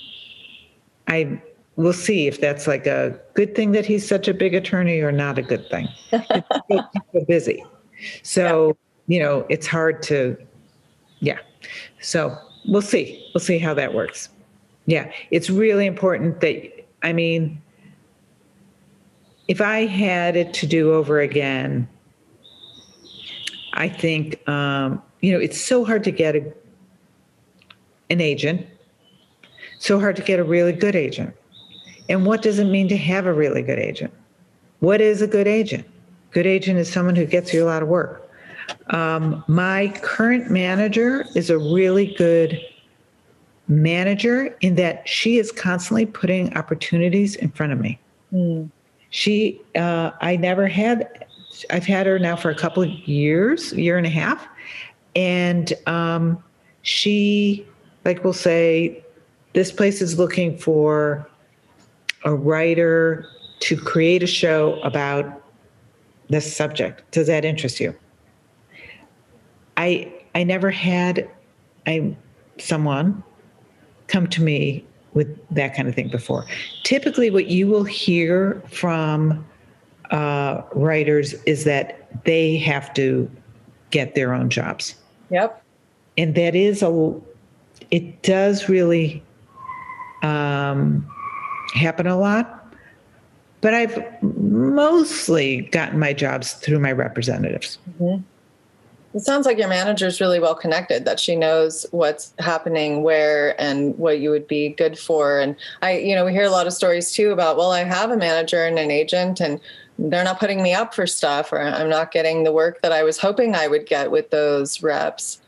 [1.08, 1.40] I
[1.76, 5.10] we'll see if that's like a good thing that he's such a big attorney or
[5.10, 5.88] not a good thing.
[6.10, 6.80] he's
[7.12, 7.64] so busy,
[8.22, 8.76] so
[9.06, 9.14] yeah.
[9.14, 10.36] you know, it's hard to,
[11.20, 11.38] yeah.
[12.00, 12.36] So
[12.66, 13.28] we'll see.
[13.34, 14.28] We'll see how that works.
[14.86, 17.60] Yeah, it's really important that, I mean,
[19.52, 21.86] if I had it to do over again,
[23.74, 26.54] I think, um, you know, it's so hard to get a,
[28.08, 28.66] an agent,
[29.78, 31.36] so hard to get a really good agent.
[32.08, 34.10] And what does it mean to have a really good agent?
[34.80, 35.86] What is a good agent?
[36.30, 38.26] Good agent is someone who gets you a lot of work.
[38.88, 42.58] Um, my current manager is a really good
[43.68, 48.00] manager in that she is constantly putting opportunities in front of me.
[48.32, 48.70] Mm.
[49.12, 51.26] She, uh, I never had,
[51.70, 54.46] I've had her now for a couple of years, year and a half.
[55.14, 56.42] And um,
[56.82, 57.66] she,
[58.04, 59.04] like, will say,
[59.52, 61.28] this place is looking for
[62.24, 63.26] a writer
[63.60, 65.42] to create a show about
[66.28, 67.02] this subject.
[67.10, 67.94] Does that interest you?
[69.76, 71.28] I I never had
[71.86, 72.16] I
[72.58, 73.22] someone
[74.06, 76.46] come to me with that kind of thing before.
[76.84, 79.44] Typically, what you will hear from
[80.10, 83.30] uh, writers is that they have to
[83.90, 84.94] get their own jobs.
[85.30, 85.62] Yep.
[86.18, 87.20] And that is a,
[87.90, 89.22] it does really
[90.22, 91.06] um,
[91.74, 92.58] happen a lot.
[93.60, 97.78] But I've mostly gotten my jobs through my representatives.
[98.00, 98.22] Mm-hmm.
[99.14, 103.60] It sounds like your manager is really well connected, that she knows what's happening where
[103.60, 105.38] and what you would be good for.
[105.38, 108.10] And I, you know, we hear a lot of stories too about, well, I have
[108.10, 109.60] a manager and an agent and
[109.98, 113.02] they're not putting me up for stuff or I'm not getting the work that I
[113.02, 115.42] was hoping I would get with those reps.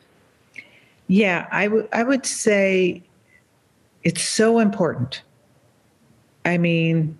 [1.06, 3.02] Yeah, I would I would say
[4.04, 5.22] it's so important.
[6.44, 7.18] I mean,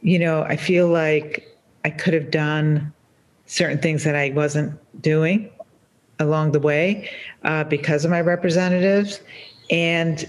[0.00, 1.46] you know, I feel like
[1.84, 2.92] I could have done
[3.52, 4.72] certain things that I wasn't
[5.02, 5.50] doing
[6.18, 7.10] along the way
[7.44, 9.20] uh, because of my representatives.
[9.70, 10.26] And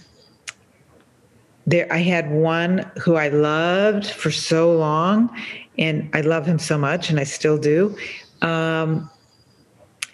[1.65, 5.30] there, I had one who I loved for so long,
[5.78, 7.95] and I love him so much, and I still do.
[8.41, 9.09] Um,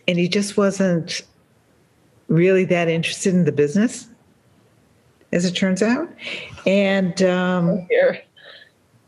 [0.08, 1.24] and he just wasn't
[2.28, 4.08] really that interested in the business,
[5.32, 6.08] as it turns out.
[6.68, 7.88] And um,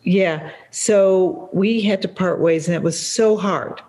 [0.02, 3.80] yeah, so we had to part ways, and it was so hard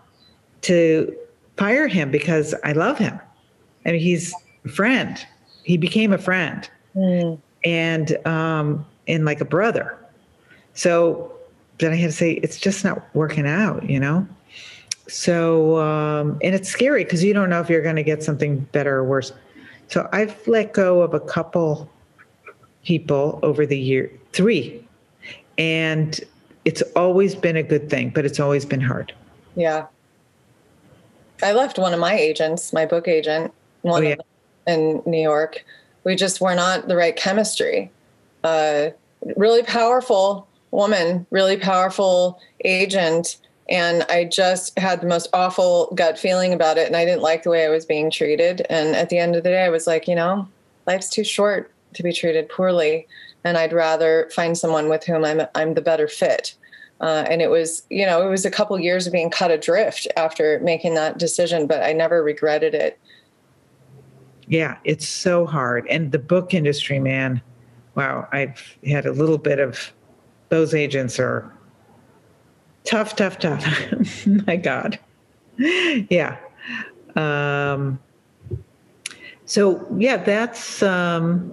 [0.63, 1.17] to
[1.57, 3.19] fire him because I love him.
[3.85, 4.35] I mean, he's
[4.65, 5.25] a friend.
[5.65, 7.39] He became a friend, mm.
[7.65, 9.97] and um, and like a brother.
[10.75, 11.33] So
[11.79, 14.27] then I had to say it's just not working out, you know.
[15.09, 18.61] So um, and it's scary because you don't know if you're going to get something
[18.73, 19.33] better or worse.
[19.89, 21.91] So I've let go of a couple
[22.85, 24.85] people over the year, three,
[25.59, 26.19] and
[26.65, 29.13] it's always been a good thing, but it's always been hard.
[29.55, 29.87] Yeah.
[31.43, 34.17] I left one of my agents, my book agent, one oh, yeah.
[34.67, 35.65] in New York.
[36.05, 37.91] We just were not the right chemistry.
[38.45, 38.91] Uh,
[39.37, 43.39] really powerful woman, really powerful agent.
[43.69, 46.87] And I just had the most awful gut feeling about it.
[46.87, 48.67] And I didn't like the way I was being treated.
[48.69, 50.49] And at the end of the day, I was like, you know,
[50.87, 53.07] life's too short to be treated poorly.
[53.45, 56.55] And I'd rather find someone with whom I'm, I'm the better fit.
[57.03, 60.07] Uh, and it was, you know, it was a couple years of being cut adrift
[60.17, 62.99] after making that decision, but I never regretted it.
[64.47, 65.87] Yeah, it's so hard.
[65.89, 67.43] And the book industry, man,
[67.97, 69.93] wow, I've had a little bit of
[70.49, 71.53] those agents are
[72.85, 74.27] tough, tough, tough.
[74.47, 74.99] My God.
[75.57, 76.37] Yeah.
[77.17, 77.99] Um,
[79.45, 81.53] so yeah, that's um,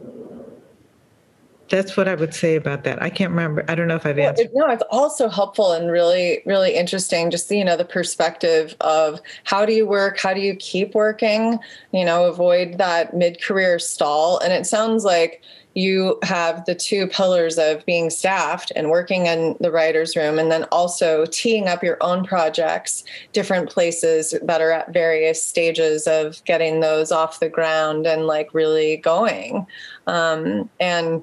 [1.70, 3.02] that's what I would say about that.
[3.02, 3.64] I can't remember.
[3.68, 4.50] I don't know if I've answered.
[4.54, 7.30] no, it's also helpful and really, really interesting.
[7.30, 10.20] Just you know, the perspective of how do you work?
[10.20, 11.60] How do you keep working?
[11.92, 14.40] You know, avoid that mid-career stall.
[14.40, 15.42] And it sounds like
[15.76, 20.52] you have the two pillars of being staffed and working in the writer's room, and
[20.52, 23.04] then also teeing up your own projects,
[23.34, 28.54] different places that are at various stages of getting those off the ground and like
[28.54, 29.66] really going.
[30.08, 31.22] Um, and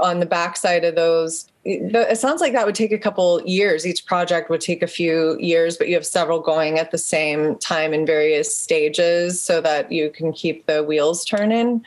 [0.00, 4.06] on the backside of those it sounds like that would take a couple years each
[4.06, 7.92] project would take a few years but you have several going at the same time
[7.92, 11.84] in various stages so that you can keep the wheels turning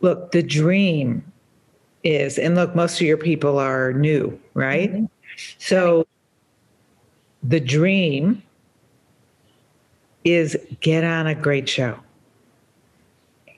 [0.00, 1.22] look the dream
[2.02, 4.92] is, and look, most of your people are new, right?
[4.92, 5.04] Mm-hmm.
[5.58, 6.06] So
[7.42, 8.42] the dream
[10.24, 11.98] is get on a great show.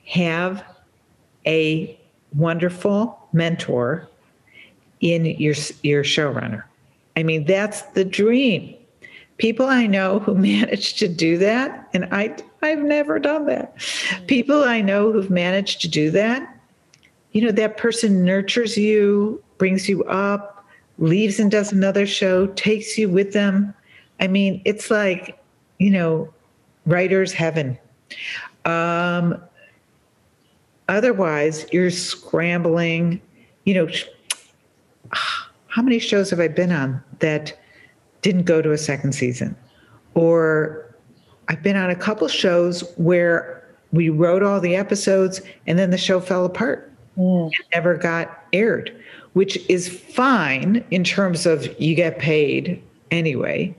[0.05, 0.63] Have
[1.45, 1.99] a
[2.35, 4.07] wonderful mentor
[5.01, 6.63] in your your showrunner.
[7.15, 8.75] I mean, that's the dream.
[9.37, 13.75] People I know who managed to do that, and I I've never done that.
[14.27, 16.57] People I know who've managed to do that,
[17.33, 20.65] you know, that person nurtures you, brings you up,
[20.97, 23.73] leaves and does another show, takes you with them.
[24.19, 25.37] I mean, it's like,
[25.79, 26.31] you know,
[26.85, 27.77] writer's heaven.
[28.65, 29.41] Um,
[30.87, 33.21] otherwise, you're scrambling.
[33.65, 33.87] You know,
[35.11, 37.57] how many shows have I been on that
[38.21, 39.55] didn't go to a second season?
[40.13, 40.95] Or
[41.47, 45.97] I've been on a couple shows where we wrote all the episodes and then the
[45.97, 47.45] show fell apart mm.
[47.45, 48.95] and never got aired,
[49.33, 52.81] which is fine in terms of you get paid
[53.11, 53.75] anyway.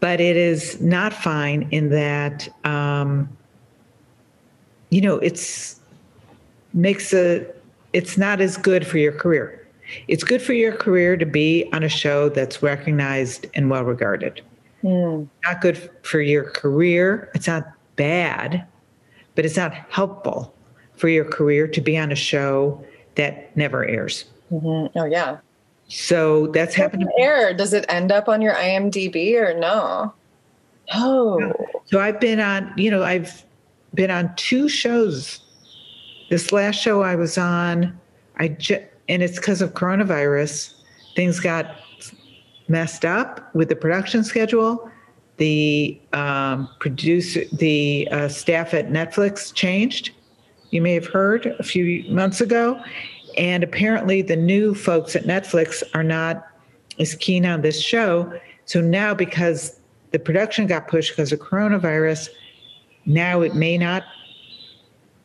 [0.00, 3.28] But it is not fine in that, um,
[4.90, 5.80] you know, it's
[6.74, 7.46] makes a,
[7.92, 9.66] it's not as good for your career.
[10.08, 14.42] It's good for your career to be on a show that's recognized and well regarded.
[14.82, 15.28] Mm.
[15.44, 17.30] Not good for your career.
[17.34, 17.66] It's not
[17.96, 18.66] bad,
[19.34, 20.54] but it's not helpful
[20.94, 22.84] for your career to be on a show
[23.14, 24.24] that never airs.
[24.52, 24.98] Mm-hmm.
[24.98, 25.38] Oh, yeah.
[25.88, 27.08] So that's happened.
[27.18, 27.54] Air.
[27.54, 30.12] Does it end up on your IMDb or no?
[30.94, 31.52] Oh.
[31.86, 33.44] So I've been on, you know, I've
[33.96, 35.40] been on two shows.
[36.30, 37.98] This last show I was on,
[38.36, 40.74] I just, and it's because of coronavirus.
[41.14, 41.76] Things got
[42.68, 44.90] messed up with the production schedule.
[45.38, 50.10] The um, producer, the uh, staff at Netflix changed.
[50.70, 52.82] You may have heard a few months ago,
[53.36, 56.46] and apparently the new folks at Netflix are not
[56.98, 58.32] as keen on this show.
[58.64, 59.78] So now, because
[60.10, 62.30] the production got pushed because of coronavirus,
[63.06, 64.04] now it may not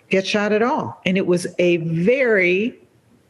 [0.10, 1.02] get shot at all.
[1.06, 2.80] And it was a very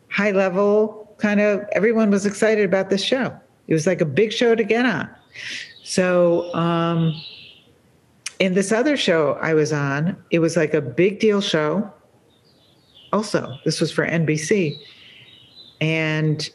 [0.10, 3.38] high level kind of everyone was excited about this show.
[3.68, 5.10] It was like a big show to get on.
[5.84, 7.14] So, um,
[8.40, 11.94] in this other show I was on, it was like a big deal show.
[13.14, 14.78] Also, this was for NBC.
[15.80, 16.50] And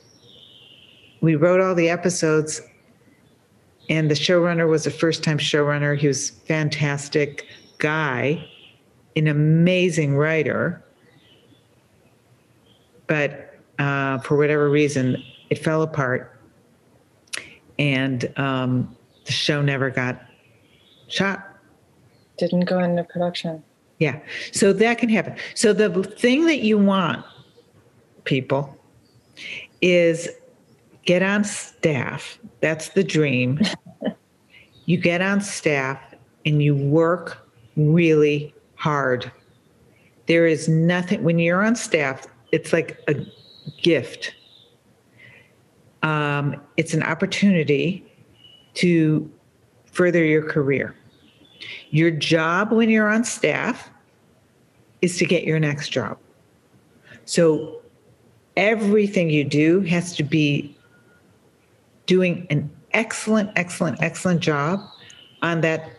[1.21, 2.61] we wrote all the episodes,
[3.89, 5.97] and the showrunner was a first time showrunner.
[5.97, 7.47] He was fantastic
[7.79, 8.49] guy,
[9.15, 10.83] an amazing writer.
[13.07, 16.37] But uh, for whatever reason, it fell apart
[17.79, 20.21] and um, the show never got
[21.09, 21.47] shot.
[22.39, 23.63] Didn't go into production.
[23.99, 24.21] Yeah.
[24.53, 25.37] So that can happen.
[25.55, 27.25] So the thing that you want,
[28.25, 28.77] people,
[29.81, 30.29] is
[31.05, 32.39] get on staff.
[32.61, 33.61] That's the dream.
[34.85, 35.99] you get on staff
[36.45, 37.46] and you work
[37.77, 39.31] really hard.
[40.27, 43.15] There is nothing, when you're on staff, it's like a
[43.83, 44.35] gift
[46.07, 48.05] um, it's an opportunity
[48.75, 49.29] to
[49.87, 50.95] further your career.
[51.91, 53.91] Your job when you're on staff
[55.03, 56.17] is to get your next job.
[57.25, 57.81] So
[58.57, 60.77] everything you do has to be
[62.07, 64.81] doing an excellent, excellent, excellent job
[65.43, 65.91] on that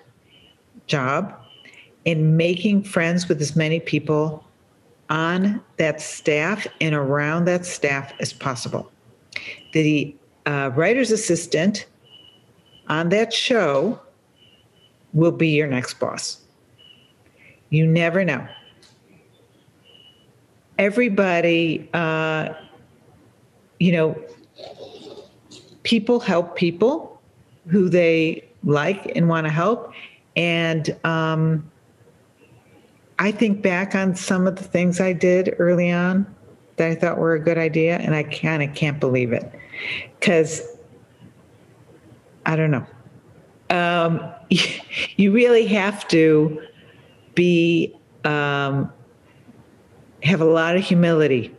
[0.86, 1.37] job
[2.08, 4.44] and making friends with as many people
[5.10, 8.92] on that staff and around that staff as possible
[9.74, 11.86] the uh, writer's assistant
[12.88, 14.00] on that show
[15.14, 16.42] will be your next boss.
[17.70, 18.48] You never know.
[20.78, 22.54] Everybody, uh,
[23.80, 24.20] you know,
[25.84, 27.20] people help people
[27.68, 29.92] who they like and want to help.
[30.36, 31.70] And um,
[33.20, 36.26] I think back on some of the things I did early on
[36.76, 39.52] that I thought were a good idea, and I kind of can't believe it
[40.20, 40.62] because
[42.46, 42.86] I don't know.
[43.70, 44.22] Um,
[45.18, 46.62] you really have to
[47.36, 48.92] be um,
[50.24, 51.56] have a lot of humility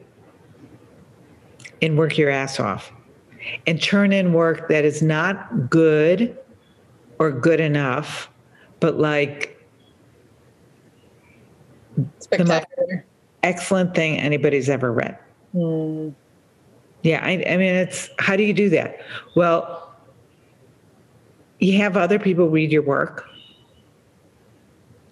[1.81, 2.93] and work your ass off
[3.67, 6.37] and turn in work that is not good
[7.19, 8.29] or good enough,
[8.81, 9.58] but like
[12.19, 13.05] spectacular,
[13.43, 15.19] excellent thing anybody's ever read.
[15.55, 16.15] Mm.
[17.03, 19.01] Yeah, I, I mean, it's how do you do that?
[19.35, 19.95] Well,
[21.61, 23.25] you have other people read your work,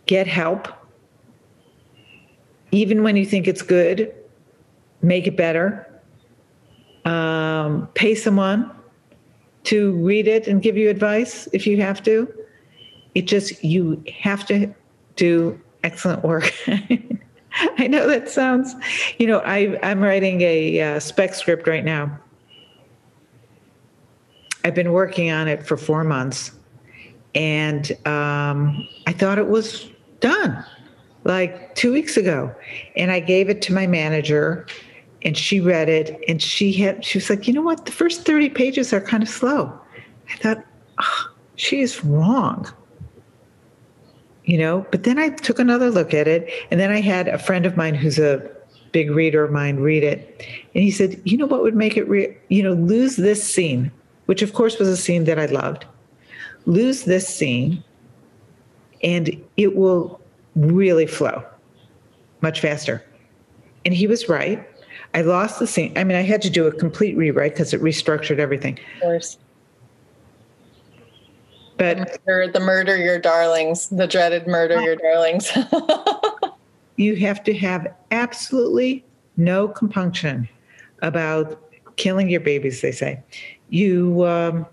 [0.07, 0.69] get help,
[2.73, 4.15] even when you think it's good,
[5.03, 5.87] make it better,
[7.05, 8.71] um, pay someone
[9.65, 12.33] to read it and give you advice if you have to.
[13.15, 14.73] It just, you have to
[15.17, 16.53] do excellent work.
[17.79, 18.75] I know that sounds,
[19.19, 22.19] you know, I, I'm writing a uh, spec script right now.
[24.65, 26.51] I've been working on it for four months
[27.35, 29.89] and um, I thought it was
[30.21, 30.65] done
[31.25, 32.53] like two weeks ago.
[32.97, 34.67] And I gave it to my manager
[35.23, 37.87] and she read it and she had, she was like, you know what?
[37.87, 39.73] The first 30 pages are kind of slow.
[40.33, 40.65] I thought,
[40.99, 42.67] oh, she is wrong
[44.47, 44.87] you know?
[44.91, 47.77] But then i took another look at it and then i had a friend of
[47.77, 48.51] mine who's a
[48.93, 50.43] big reader of mine read it
[50.75, 53.91] and he said you know what would make it re- you know lose this scene
[54.25, 55.85] which of course was a scene that i loved.
[56.65, 57.85] Lose this scene
[59.03, 60.21] and it will
[60.57, 61.45] really flow
[62.41, 63.05] much faster.
[63.85, 64.69] And he was right.
[65.15, 67.83] I lost the scene i mean i had to do a complete rewrite because it
[67.83, 68.79] restructured everything.
[68.97, 69.39] Of course
[71.77, 75.51] but the murder, the murder your darlings, the dreaded murder your darlings.
[76.97, 79.05] you have to have absolutely
[79.37, 80.49] no compunction
[81.03, 81.63] about
[81.97, 82.81] killing your babies.
[82.81, 83.23] They say,
[83.69, 84.67] you, um,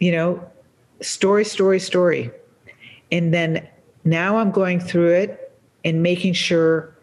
[0.00, 0.42] you know,
[1.00, 2.30] story, story, story,
[3.12, 3.66] and then
[4.04, 5.52] now I'm going through it
[5.84, 6.94] and making sure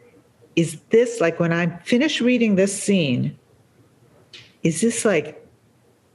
[0.55, 3.37] is this like when I'm finished reading this scene,
[4.63, 5.47] is this like,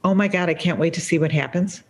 [0.03, 1.83] oh my God, I can't wait to see what happens?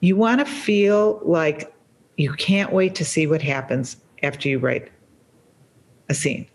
[0.00, 1.72] You want to feel like
[2.16, 4.90] you can't wait to see what happens after you write
[6.08, 6.46] a scene.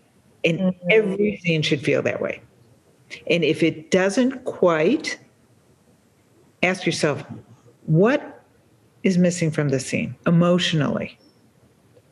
[0.44, 0.88] And mm-hmm.
[0.90, 2.40] every scene should feel that way.
[3.28, 5.18] And if it doesn't quite,
[6.62, 7.24] ask yourself,
[7.86, 8.44] what
[9.02, 11.18] is missing from the scene emotionally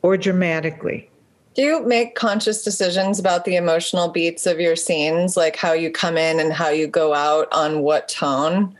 [0.01, 1.09] or dramatically?
[1.55, 5.91] Do you make conscious decisions about the emotional beats of your scenes, like how you
[5.91, 8.75] come in and how you go out on what tone?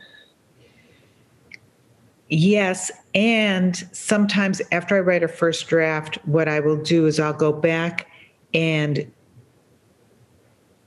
[2.36, 2.90] Yes.
[3.14, 7.52] And sometimes after I write a first draft, what I will do is I'll go
[7.52, 8.08] back
[8.52, 9.08] and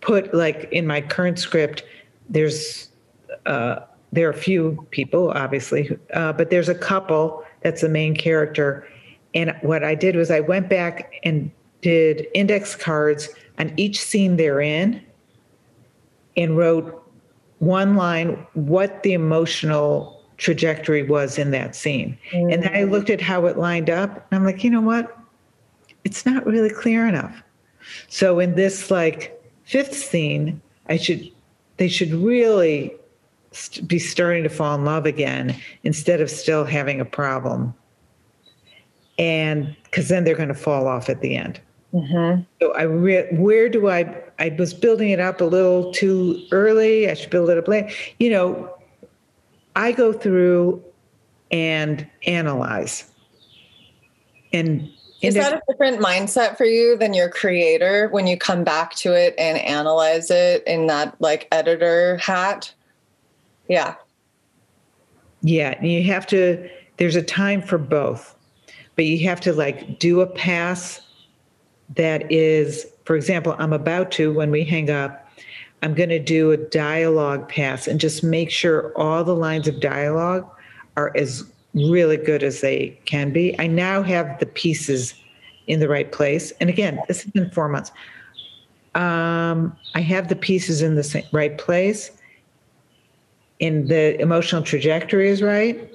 [0.01, 1.83] put, like in my current script,
[2.27, 2.89] there's,
[3.45, 3.79] uh,
[4.11, 8.85] there are a few people, obviously, uh, but there's a couple that's the main character.
[9.33, 14.35] And what I did was I went back and did index cards on each scene
[14.35, 15.01] they're in
[16.35, 17.09] and wrote
[17.59, 22.17] one line what the emotional trajectory was in that scene.
[22.31, 22.51] Mm-hmm.
[22.51, 25.17] And then I looked at how it lined up and I'm like, you know what?
[26.03, 27.43] It's not really clear enough.
[28.07, 31.29] So in this like fifth scene, I should
[31.77, 32.93] they should really
[33.51, 37.73] st- be starting to fall in love again instead of still having a problem.
[39.19, 41.59] And because then they're going to fall off at the end.
[41.93, 42.41] Mm-hmm.
[42.61, 44.23] So I re- where do I?
[44.39, 47.09] I was building it up a little too early.
[47.09, 47.91] I should build it up late.
[48.19, 48.76] You know,
[49.77, 50.83] I go through
[51.51, 53.05] and analyze.
[54.51, 54.89] And
[55.21, 59.13] is that a different mindset for you than your creator when you come back to
[59.13, 62.73] it and analyze it in that like editor hat?
[63.67, 63.95] Yeah.
[65.41, 65.81] Yeah.
[65.83, 68.35] You have to, there's a time for both,
[68.95, 71.01] but you have to like do a pass
[71.95, 75.26] that is, for example, I'm about to, when we hang up,
[75.81, 79.79] I'm going to do a dialogue pass and just make sure all the lines of
[79.79, 80.49] dialogue
[80.95, 83.57] are as really good as they can be.
[83.59, 85.13] I now have the pieces
[85.67, 86.51] in the right place.
[86.59, 87.91] And again, this has been four months.
[88.95, 92.09] Um, I have the pieces in the right place,
[93.61, 95.93] and the emotional trajectory is right.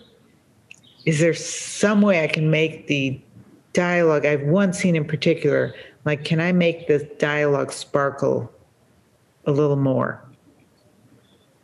[1.04, 3.20] Is there some way I can make the
[3.72, 4.24] dialogue?
[4.24, 5.74] I have one scene in particular.
[6.04, 8.52] Like, can I make the dialogue sparkle
[9.46, 10.22] a little more?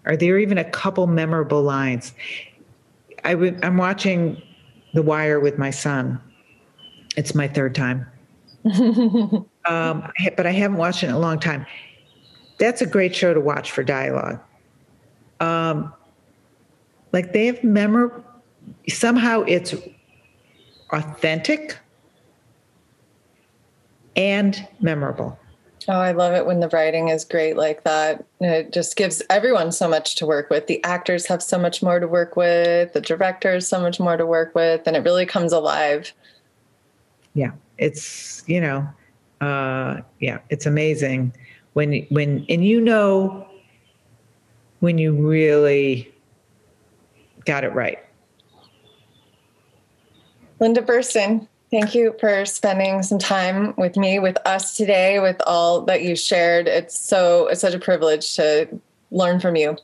[0.04, 2.12] Are there even a couple memorable lines?
[3.24, 4.40] i w- I'm watching
[4.94, 6.20] The Wire with my son.
[7.16, 8.06] It's my third time.
[8.64, 9.46] um,
[10.36, 11.66] but I haven't watched it in a long time.
[12.58, 14.40] That's a great show to watch for dialogue.
[15.40, 15.92] Um,
[17.12, 18.24] like they have memorable,
[18.88, 19.74] somehow it's
[20.90, 21.78] authentic
[24.16, 25.38] and memorable.
[25.90, 28.22] Oh, I love it when the writing is great like that.
[28.40, 30.66] It just gives everyone so much to work with.
[30.66, 34.26] The actors have so much more to work with, the directors so much more to
[34.26, 36.12] work with, and it really comes alive.
[37.32, 38.86] Yeah, it's, you know,
[39.40, 41.32] uh yeah, it's amazing
[41.74, 43.46] when when and you know
[44.80, 46.12] when you really
[47.44, 47.98] got it right.
[50.60, 55.82] Linda Burstyn, Thank you for spending some time with me, with us today, with all
[55.82, 56.66] that you shared.
[56.66, 58.68] It's so it's such a privilege to
[59.10, 59.76] learn from you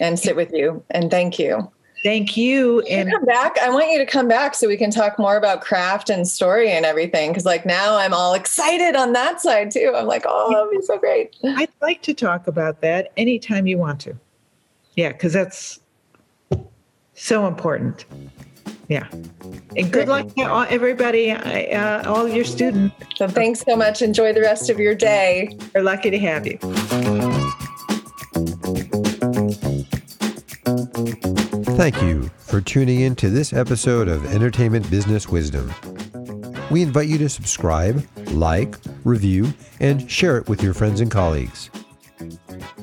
[0.00, 0.82] and sit with you.
[0.90, 1.70] And thank you.
[2.04, 2.80] Thank you.
[2.82, 3.58] And come back.
[3.58, 6.70] I want you to come back so we can talk more about craft and story
[6.70, 7.34] and everything.
[7.34, 9.92] Cause like now I'm all excited on that side too.
[9.96, 11.36] I'm like, oh, that'd be so great.
[11.44, 14.16] I'd like to talk about that anytime you want to.
[14.94, 15.80] Yeah, because that's
[17.14, 18.04] so important.
[18.88, 19.06] Yeah.
[19.76, 22.96] And good luck to all, everybody, uh, all your students.
[23.16, 24.00] So thanks so much.
[24.02, 25.56] Enjoy the rest of your day.
[25.74, 26.58] We're lucky to have you.
[31.76, 35.72] Thank you for tuning in to this episode of Entertainment Business Wisdom.
[36.70, 41.70] We invite you to subscribe, like, review, and share it with your friends and colleagues.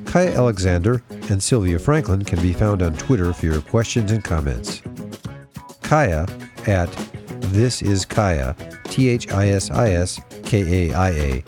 [0.06, 4.82] Kaia Alexander and Sylvia Franklin can be found on Twitter for your questions and comments.
[5.86, 6.28] Kaia
[6.68, 6.92] at
[7.52, 8.56] This Is Kaia,
[8.86, 11.44] T H I S I S K A I A,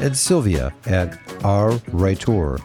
[0.00, 2.60] and Sylvia at R Writeur,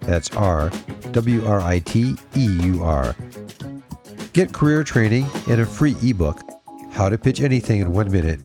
[0.00, 0.70] that's R
[1.12, 3.16] W R I T E U R.
[4.34, 6.38] Get career training and a free ebook,
[6.92, 8.40] How to Pitch Anything in One Minute,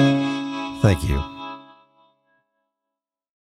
[0.81, 1.32] Thank you.